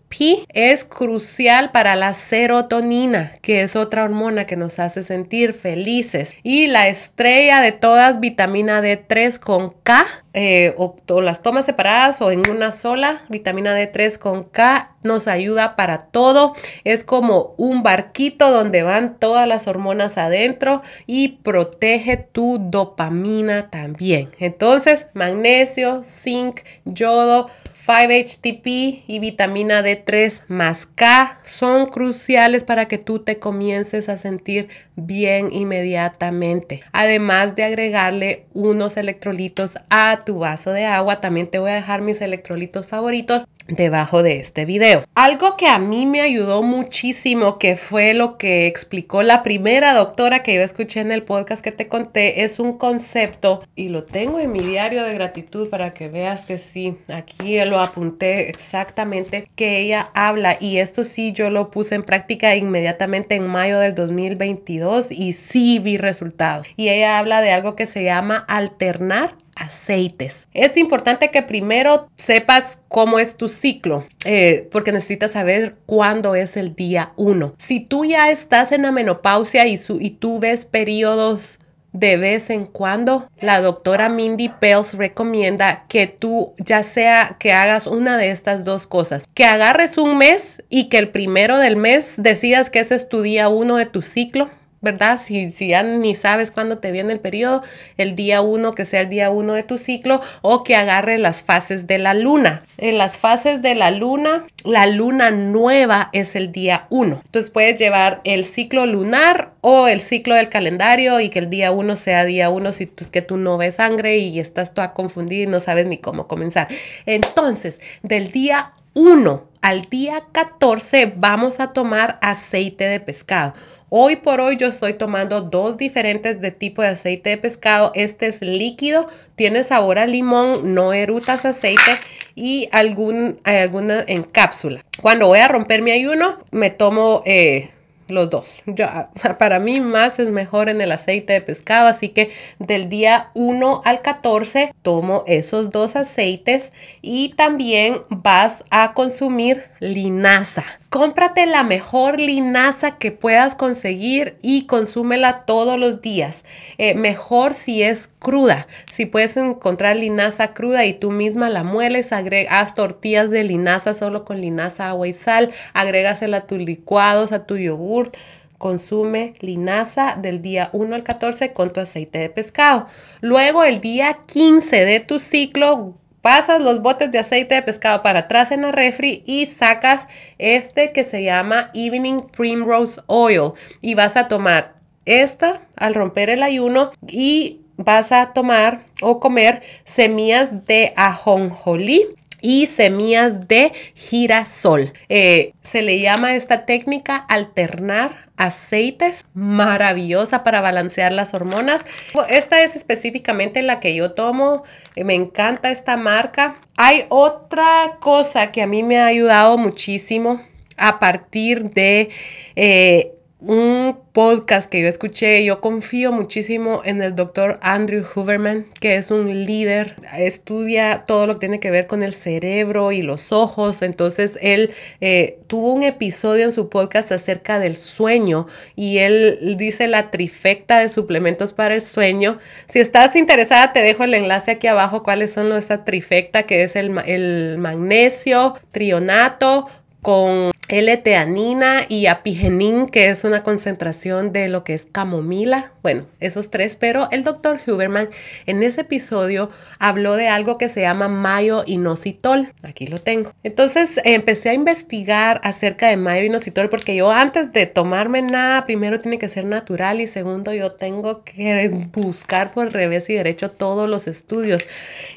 [0.49, 6.33] es crucial para la serotonina, que es otra hormona que nos hace sentir felices.
[6.43, 12.31] Y la estrella de todas, vitamina D3 con K, eh, o, las tomas separadas o
[12.31, 16.53] en una sola, vitamina D3 con K nos ayuda para todo.
[16.83, 24.29] Es como un barquito donde van todas las hormonas adentro y protege tu dopamina también.
[24.39, 27.49] Entonces, magnesio, zinc, yodo,
[27.87, 34.69] 5-HTP y vitamina D3 más K son cruciales para que tú te comiences a sentir
[34.95, 36.81] bien inmediatamente.
[36.91, 42.01] Además de agregarle unos electrolitos a tu vaso de agua, también te voy a dejar
[42.01, 45.03] mis electrolitos favoritos debajo de este video.
[45.15, 50.43] Algo que a mí me ayudó muchísimo, que fue lo que explicó la primera doctora
[50.43, 54.39] que yo escuché en el podcast que te conté, es un concepto y lo tengo
[54.39, 59.79] en mi diario de gratitud para que veas que sí, aquí lo apunté exactamente que
[59.79, 65.11] ella habla y esto sí yo lo puse en práctica inmediatamente en mayo del 2022
[65.11, 66.67] y sí vi resultados.
[66.75, 70.47] Y ella habla de algo que se llama alternar aceites.
[70.53, 76.57] Es importante que primero sepas cómo es tu ciclo, eh, porque necesitas saber cuándo es
[76.57, 77.53] el día uno.
[77.57, 81.59] Si tú ya estás en la menopausia y, y tú ves periodos
[81.91, 87.87] de vez en cuando, la doctora Mindy Pels recomienda que tú ya sea que hagas
[87.87, 92.15] una de estas dos cosas, que agarres un mes y que el primero del mes
[92.17, 94.49] decidas que ese es tu día uno de tu ciclo
[94.81, 95.17] ¿verdad?
[95.17, 97.63] Si, si ya ni sabes cuándo te viene el periodo,
[97.97, 101.41] el día uno, que sea el día uno de tu ciclo, o que agarre las
[101.41, 102.63] fases de la luna.
[102.77, 107.21] En las fases de la luna, la luna nueva es el día uno.
[107.25, 111.71] Entonces puedes llevar el ciclo lunar o el ciclo del calendario y que el día
[111.71, 114.93] uno sea día uno si tú, es que tú no ves sangre y estás toda
[114.93, 116.67] confundida y no sabes ni cómo comenzar.
[117.05, 123.53] Entonces, del día 1 al día 14 vamos a tomar aceite de pescado
[123.91, 127.91] Hoy por hoy yo estoy tomando dos diferentes de tipo de aceite de pescado.
[127.95, 131.97] Este es líquido, tiene sabor a limón, no erutas aceite
[132.35, 134.85] y algún, alguna en cápsula.
[135.01, 137.23] Cuando voy a romper mi ayuno, me tomo...
[137.25, 137.71] Eh,
[138.09, 138.61] los dos.
[139.37, 143.81] para mí más es mejor en el aceite de pescado, así que del día 1
[143.85, 146.71] al 14 tomo esos dos aceites
[147.01, 150.65] y también vas a consumir linaza.
[150.89, 156.45] Cómprate la mejor linaza que puedas conseguir y consúmela todos los días.
[156.79, 158.65] Eh, mejor si es cruda.
[158.91, 164.25] Si puedes encontrar linaza cruda y tú misma la mueles, haz tortillas de linaza solo
[164.25, 168.11] con linaza, agua y sal, agrégasela a tus licuados, a tu yogur.
[168.57, 172.87] Consume linaza del día 1 al 14 con tu aceite de pescado.
[173.21, 178.19] Luego el día 15 de tu ciclo, pasas los botes de aceite de pescado para
[178.19, 180.07] atrás en la refri y sacas
[180.37, 183.53] este que se llama Evening Primrose Oil.
[183.81, 189.61] Y vas a tomar esta al romper el ayuno y vas a tomar o comer
[189.85, 194.93] semillas de ajonjolí y semillas de girasol.
[195.09, 201.85] Eh, se le llama esta técnica alternar aceites, maravillosa para balancear las hormonas.
[202.29, 204.63] Esta es específicamente la que yo tomo,
[204.95, 206.55] eh, me encanta esta marca.
[206.77, 210.41] Hay otra cosa que a mí me ha ayudado muchísimo
[210.77, 212.09] a partir de
[212.55, 218.95] eh, un podcast que yo escuché, yo confío muchísimo en el doctor Andrew Huberman, que
[218.95, 223.31] es un líder, estudia todo lo que tiene que ver con el cerebro y los
[223.31, 223.81] ojos.
[223.81, 229.87] Entonces, él eh, tuvo un episodio en su podcast acerca del sueño y él dice
[229.87, 232.39] la trifecta de suplementos para el sueño.
[232.67, 236.75] Si estás interesada, te dejo el enlace aquí abajo, cuáles son esa trifecta, que es
[236.75, 239.67] el, el magnesio, trionato,
[240.01, 245.71] con L-teanina y apigenin, que es una concentración de lo que es camomila.
[245.81, 248.09] Bueno, esos tres, pero el doctor Huberman
[248.45, 252.53] en ese episodio habló de algo que se llama mayo-inositol.
[252.61, 253.31] Aquí lo tengo.
[253.43, 259.17] Entonces empecé a investigar acerca de mayo-inositol porque yo antes de tomarme nada, primero tiene
[259.17, 264.07] que ser natural y segundo yo tengo que buscar por revés y derecho todos los
[264.07, 264.63] estudios.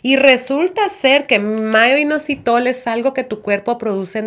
[0.01, 4.23] Y resulta ser que mayo-inositol es algo que tu cuerpo produce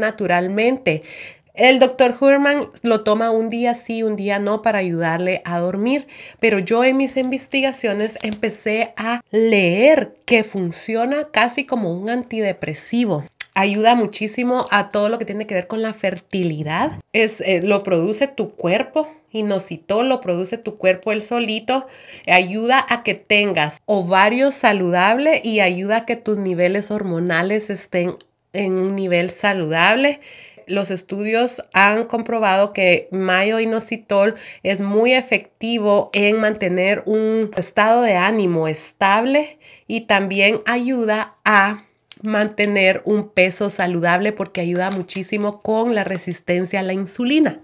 [1.53, 6.05] El doctor Hurman lo toma un día sí, un día no para ayudarle a dormir,
[6.39, 13.23] pero yo en mis investigaciones empecé a leer que funciona casi como un antidepresivo
[13.55, 16.91] ayuda muchísimo a todo lo que tiene que ver con la fertilidad.
[17.13, 19.07] Es, eh, lo produce tu cuerpo.
[19.31, 21.87] Inositol lo produce tu cuerpo el solito,
[22.25, 28.15] ayuda a que tengas ovario saludable y ayuda a que tus niveles hormonales estén
[28.55, 30.19] en un nivel saludable
[30.67, 38.67] los estudios han comprobado que mayo-inositol es muy efectivo en mantener un estado de ánimo
[38.67, 41.83] estable y también ayuda a
[42.21, 47.59] mantener un peso saludable porque ayuda muchísimo con la resistencia a la insulina.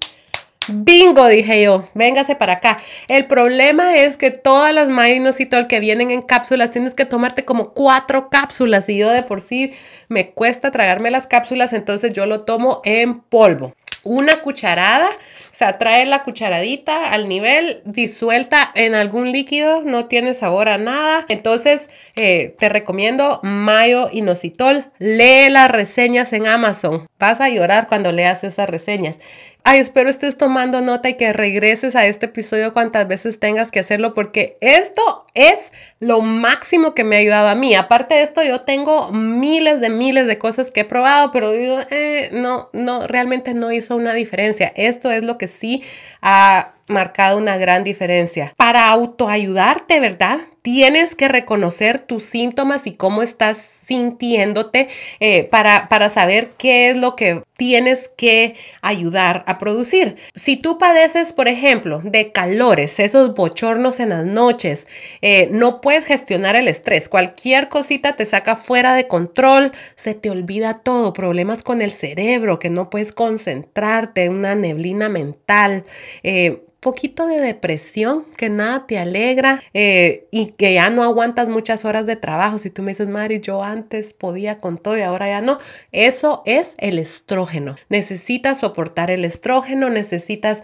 [0.67, 2.77] Bingo, dije yo, véngase para acá.
[3.07, 7.73] El problema es que todas las el que vienen en cápsulas tienes que tomarte como
[7.73, 9.73] cuatro cápsulas y yo de por sí
[10.07, 13.73] me cuesta tragarme las cápsulas, entonces yo lo tomo en polvo.
[14.03, 15.09] Una cucharada,
[15.51, 20.77] o sea, trae la cucharadita al nivel, disuelta en algún líquido, no tiene sabor a
[20.77, 21.25] nada.
[21.27, 24.85] Entonces, eh, te recomiendo Mayo Inositol.
[24.97, 27.07] Lee las reseñas en Amazon.
[27.19, 29.17] Vas a llorar cuando leas esas reseñas.
[29.63, 33.79] Ay, espero estés tomando nota y que regreses a este episodio cuantas veces tengas que
[33.79, 37.75] hacerlo porque esto es lo máximo que me ha ayudado a mí.
[37.75, 41.77] Aparte de esto, yo tengo miles de miles de cosas que he probado, pero digo,
[41.91, 44.73] eh, no, no, realmente no hizo una diferencia.
[44.75, 45.83] Esto es lo que sí
[46.23, 48.53] ha marcado una gran diferencia.
[48.57, 50.39] Para autoayudarte, ¿verdad?
[50.61, 56.95] Tienes que reconocer tus síntomas y cómo estás sintiéndote eh, para, para saber qué es
[56.95, 60.17] lo que tienes que ayudar a producir.
[60.35, 64.85] Si tú padeces, por ejemplo, de calores, esos bochornos en las noches,
[65.23, 67.09] eh, no puedes gestionar el estrés.
[67.09, 72.59] Cualquier cosita te saca fuera de control, se te olvida todo, problemas con el cerebro,
[72.59, 75.85] que no puedes concentrarte, una neblina mental.
[76.21, 81.85] Eh, poquito de depresión, que nada te alegra eh, y que ya no aguantas muchas
[81.85, 82.57] horas de trabajo.
[82.57, 85.59] Si tú me dices, Mari, yo antes podía con todo y ahora ya no,
[85.91, 87.75] eso es el estrógeno.
[87.89, 90.63] Necesitas soportar el estrógeno, necesitas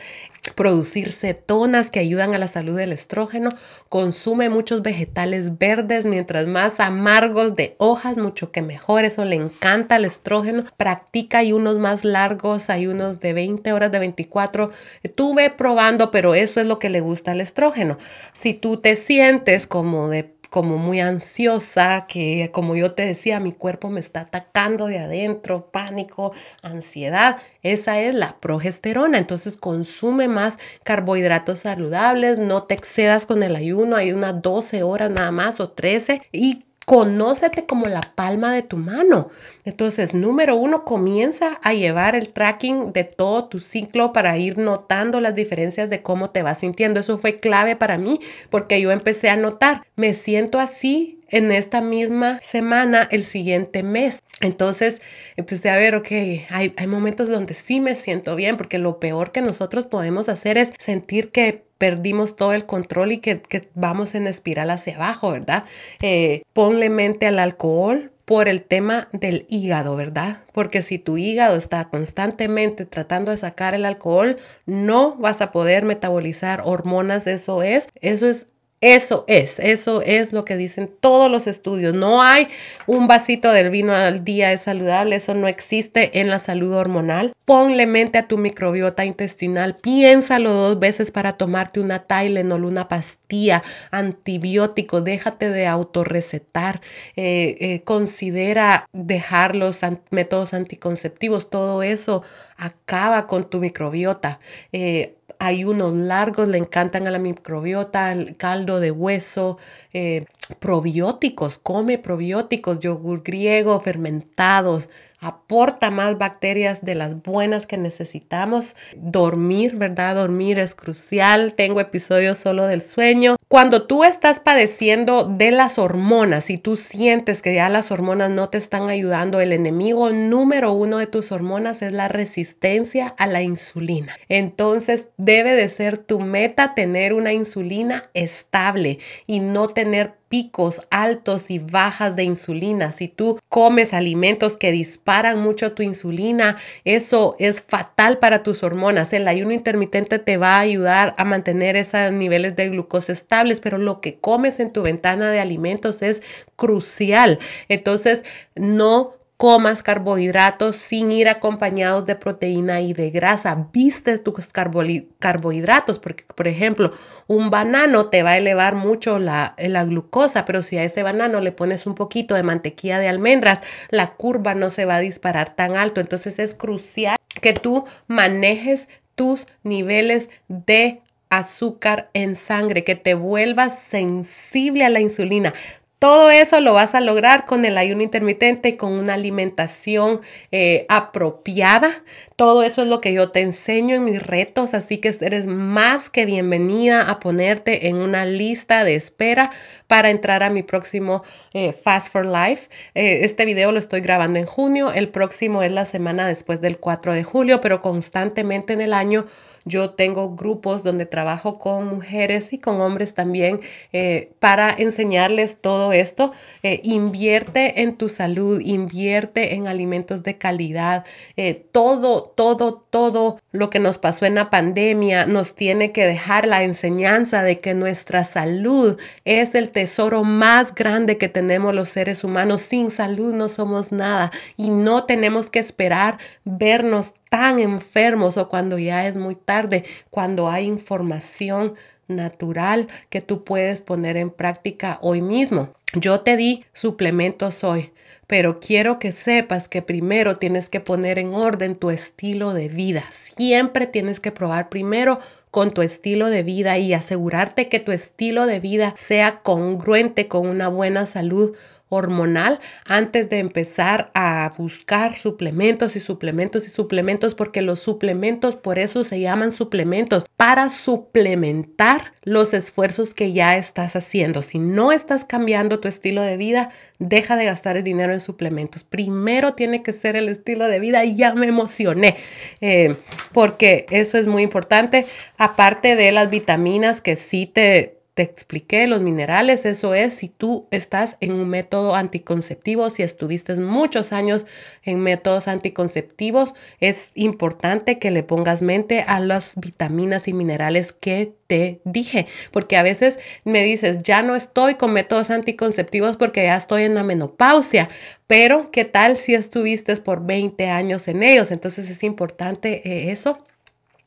[0.56, 3.52] producir cetonas que ayudan a la salud del estrógeno,
[3.90, 9.96] consume muchos vegetales verdes, mientras más amargos de hojas, mucho que mejor, eso le encanta
[9.96, 14.72] al estrógeno, practica hay unos más largos, hay unos de 20 horas, de 24,
[15.16, 17.98] tuve probando, pero eso es lo que le gusta al estrógeno.
[18.34, 23.52] Si tú te sientes como de como muy ansiosa, que como yo te decía, mi
[23.52, 27.38] cuerpo me está atacando de adentro, pánico, ansiedad.
[27.64, 29.18] Esa es la progesterona.
[29.18, 35.12] Entonces consume más carbohidratos saludables, no te excedas con el ayuno, hay unas 12 horas
[35.12, 39.30] nada más o 13 y Conócete como la palma de tu mano.
[39.66, 45.20] Entonces, número uno, comienza a llevar el tracking de todo tu ciclo para ir notando
[45.20, 47.02] las diferencias de cómo te vas sintiendo.
[47.02, 51.82] Eso fue clave para mí porque yo empecé a notar, me siento así en esta
[51.82, 54.24] misma semana el siguiente mes.
[54.40, 55.02] Entonces
[55.36, 56.08] empecé a ver, ok,
[56.50, 60.58] hay, hay momentos donde sí me siento bien porque lo peor que nosotros podemos hacer
[60.58, 63.42] es sentir que perdimos todo el control y que,
[63.76, 65.64] vamos en espiral hacia abajo, ¿verdad?
[66.02, 70.44] Eh, ponle mente al alcohol por el tema del hígado, ¿verdad?
[70.52, 75.86] Porque si tu hígado está constantemente tratando de sacar el alcohol, no vas a poder
[75.86, 78.48] metabolizar hormonas, eso es, eso es
[78.80, 81.96] Eso es, eso es lo que dicen todos los estudios.
[81.96, 82.48] No hay
[82.86, 87.34] un vasito del vino al día es saludable, eso no existe en la salud hormonal.
[87.44, 93.64] Ponle mente a tu microbiota intestinal, piénsalo dos veces para tomarte una Tylenol, una pastilla,
[93.90, 96.82] antibiótico, déjate de autorrecetar,
[97.16, 99.80] eh, eh, considera dejar los
[100.12, 102.22] métodos anticonceptivos, todo eso
[102.58, 104.40] acaba con tu microbiota.
[104.72, 109.58] Eh, hay unos largos, le encantan a la microbiota, el caldo de hueso,
[109.94, 110.26] eh,
[110.60, 114.90] probióticos, come probióticos, yogur griego, fermentados,
[115.20, 118.76] aporta más bacterias de las buenas que necesitamos.
[118.96, 120.16] Dormir, ¿verdad?
[120.16, 121.54] Dormir es crucial.
[121.56, 123.36] Tengo episodios solo del sueño.
[123.48, 128.50] Cuando tú estás padeciendo de las hormonas y tú sientes que ya las hormonas no
[128.50, 133.42] te están ayudando, el enemigo número uno de tus hormonas es la resistencia a la
[133.42, 134.14] insulina.
[134.28, 141.50] Entonces debe de ser tu meta tener una insulina estable y no tener picos altos
[141.50, 142.92] y bajas de insulina.
[142.92, 149.14] Si tú comes alimentos que disparan mucho tu insulina, eso es fatal para tus hormonas.
[149.14, 153.78] El ayuno intermitente te va a ayudar a mantener esos niveles de glucosa estables, pero
[153.78, 156.22] lo que comes en tu ventana de alimentos es
[156.56, 157.40] crucial.
[157.70, 158.24] Entonces,
[158.56, 163.68] no comas carbohidratos sin ir acompañados de proteína y de grasa.
[163.72, 166.92] Vistes tus carbohidratos, porque por ejemplo,
[167.28, 171.40] un banano te va a elevar mucho la, la, glucosa, pero si a ese banano
[171.40, 173.62] le pones un poquito de mantequilla de almendras,
[173.92, 176.02] la curva no se va a disparar tan alto.
[176.02, 183.80] Entonces es crucial que tú manejes tus niveles de azúcar en sangre, que te vuelvas
[183.80, 185.54] sensible a la insulina.
[186.00, 190.22] Todo eso lo vas a lograr con el ayuno intermitente con una alimentación
[190.52, 192.04] eh, apropiada.
[192.36, 196.12] Todo eso es lo que yo te enseño en mis retos, así que eres más
[196.12, 199.50] que bienvenida a ponerte en una lista de espera
[199.88, 201.24] para entrar a mi próximo
[201.54, 202.70] eh, Fast for Life.
[202.94, 206.78] Eh, este video lo estoy grabando en junio, el próximo es la semana después del
[206.78, 209.26] 4 de julio, pero constantemente en el año
[209.68, 213.60] yo tengo grupos donde trabajo con mujeres y con hombres también
[213.94, 216.32] eh, para enseñarles todo esto.
[216.64, 221.06] Eh, invierte en tu salud, invierte en alimentos de calidad.
[221.36, 226.48] Eh, todo, todo, todo lo que nos pasó en la pandemia nos tiene que dejar
[226.48, 232.24] la enseñanza de que nuestra salud es el tesoro más grande que tenemos los seres
[232.24, 232.62] humanos.
[232.62, 238.78] Sin salud no somos nada y no tenemos que esperar vernos tan enfermos o cuando
[238.78, 241.74] ya es muy tarde, cuando hay información
[242.08, 245.74] natural que tú puedes poner en práctica hoy mismo.
[245.94, 247.92] Yo te di suplementos hoy,
[248.28, 253.04] pero quiero que sepas que primero tienes que poner en orden tu estilo de vida.
[253.12, 255.20] Siempre tienes que probar primero
[255.50, 260.48] con tu estilo de vida y asegurarte que tu estilo de vida sea congruente con
[260.48, 261.56] una buena salud
[261.90, 268.80] hormonal antes de empezar a buscar suplementos y suplementos y suplementos porque los suplementos por
[268.80, 274.42] eso se llaman suplementos para suplementar los esfuerzos que ya estás haciendo.
[274.42, 278.84] Si no estás cambiando tu estilo de vida, deja de gastar el dinero en suplementos.
[278.84, 282.18] Primero tiene que ser el estilo de vida y ya me emocioné
[282.62, 282.96] eh,
[283.32, 285.06] porque eso es muy importante.
[285.38, 290.66] Aparte de las vitaminas que sí te te expliqué los minerales, eso es si tú
[290.72, 294.48] estás en un método anticonceptivo, si estuviste muchos años
[294.82, 301.36] en métodos anticonceptivos, es importante que le pongas mente a las vitaminas y minerales que
[301.46, 306.56] te dije, porque a veces me dices, ya no estoy con métodos anticonceptivos porque ya
[306.56, 307.88] estoy en la menopausia,
[308.26, 311.52] pero ¿qué tal si estuviste por 20 años en ellos?
[311.52, 313.47] Entonces es importante eh, eso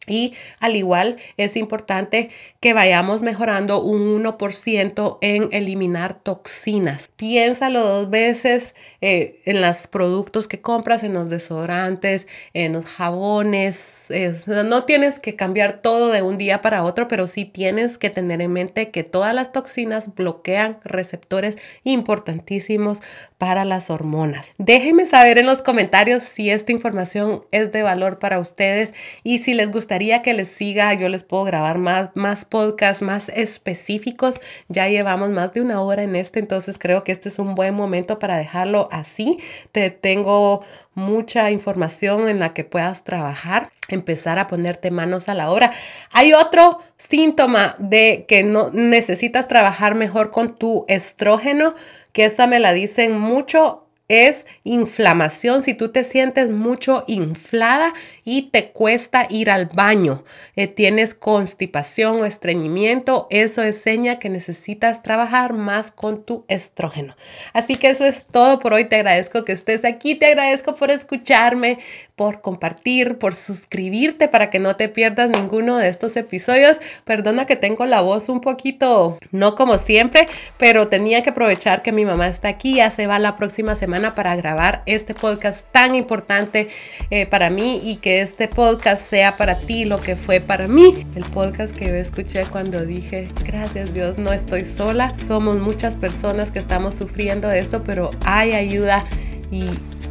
[0.06, 7.10] y al igual es importante que vayamos mejorando un 1% en eliminar toxinas.
[7.16, 14.08] Piénsalo dos veces eh, en los productos que compras, en los desodorantes, en los jabones.
[14.46, 18.40] no tienes que cambiar todo de un día para otro, pero sí tienes que tener
[18.40, 23.02] en mente que todas las toxinas bloquean receptores importantísimos
[23.40, 24.50] para las hormonas.
[24.58, 28.92] Déjenme saber en los comentarios si esta información es de valor para ustedes
[29.24, 33.30] y si les gustaría que les siga, yo les puedo grabar más, más podcasts más
[33.30, 34.42] específicos.
[34.68, 37.74] Ya llevamos más de una hora en este, entonces creo que este es un buen
[37.74, 39.38] momento para dejarlo así.
[39.72, 40.62] Te tengo
[40.92, 45.72] mucha información en la que puedas trabajar, empezar a ponerte manos a la obra.
[46.12, 51.74] Hay otro síntoma de que no necesitas trabajar mejor con tu estrógeno
[52.12, 55.62] que esta me la dicen mucho es inflamación.
[55.62, 57.94] Si tú te sientes mucho inflada
[58.24, 60.24] y te cuesta ir al baño,
[60.56, 67.16] eh, tienes constipación o estreñimiento, eso es seña que necesitas trabajar más con tu estrógeno.
[67.52, 68.86] Así que eso es todo por hoy.
[68.86, 71.78] Te agradezco que estés aquí, te agradezco por escucharme,
[72.20, 76.78] por compartir, por suscribirte para que no te pierdas ninguno de estos episodios.
[77.06, 81.92] Perdona que tengo la voz un poquito, no como siempre, pero tenía que aprovechar que
[81.92, 82.74] mi mamá está aquí.
[82.74, 86.68] Ya se va la próxima semana para grabar este podcast tan importante
[87.08, 91.06] eh, para mí y que este podcast sea para ti lo que fue para mí.
[91.14, 95.14] El podcast que yo escuché cuando dije, gracias Dios, no estoy sola.
[95.26, 99.06] Somos muchas personas que estamos sufriendo de esto, pero hay ayuda
[99.50, 99.70] y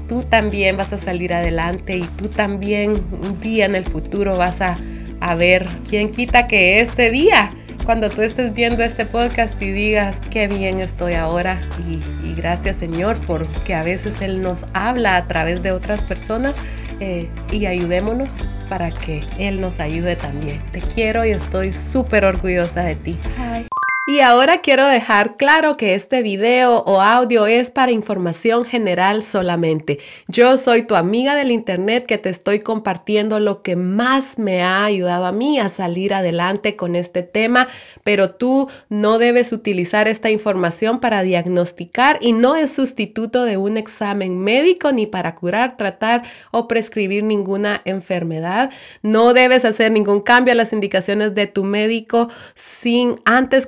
[0.10, 4.60] tú también vas a salir adelante y tú también un día en el futuro vas
[4.60, 4.77] a,
[5.38, 7.53] ver quién quita que este día
[7.86, 11.99] cuando tú estés viendo este podcast y digas, qué bien estoy ahora y,
[12.34, 16.57] gracias Señor porque a veces Él nos habla a través de otras personas
[16.99, 20.64] eh, y ayudémonos para que Él nos ayude también.
[20.72, 23.19] Te quiero y estoy súper orgullosa de ti.
[24.10, 29.99] Y ahora quiero dejar claro que este video o audio es para información general solamente.
[30.27, 34.84] Yo soy tu amiga del internet que te estoy compartiendo lo que más me ha
[34.84, 37.68] ayudado a mí a salir adelante con este tema,
[38.03, 43.77] pero tú no debes utilizar esta información para diagnosticar y no es sustituto de un
[43.77, 48.72] examen médico ni para curar, tratar o prescribir ninguna enfermedad.
[49.03, 53.68] No debes hacer ningún cambio a las indicaciones de tu médico sin antes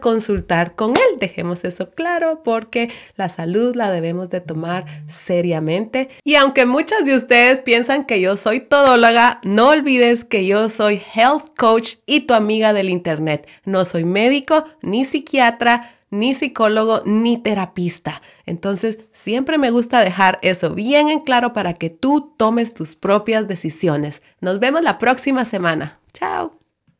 [0.75, 1.19] con él.
[1.19, 6.09] Dejemos eso claro porque la salud la debemos de tomar seriamente.
[6.23, 11.01] Y aunque muchas de ustedes piensan que yo soy todóloga, no olvides que yo soy
[11.13, 13.47] health coach y tu amiga del internet.
[13.65, 18.21] No soy médico ni psiquiatra ni psicólogo, ni terapista.
[18.45, 23.47] Entonces, siempre me gusta dejar eso bien en claro para que tú tomes tus propias
[23.47, 24.21] decisiones.
[24.41, 25.99] Nos vemos la próxima semana.
[26.13, 26.60] Chao.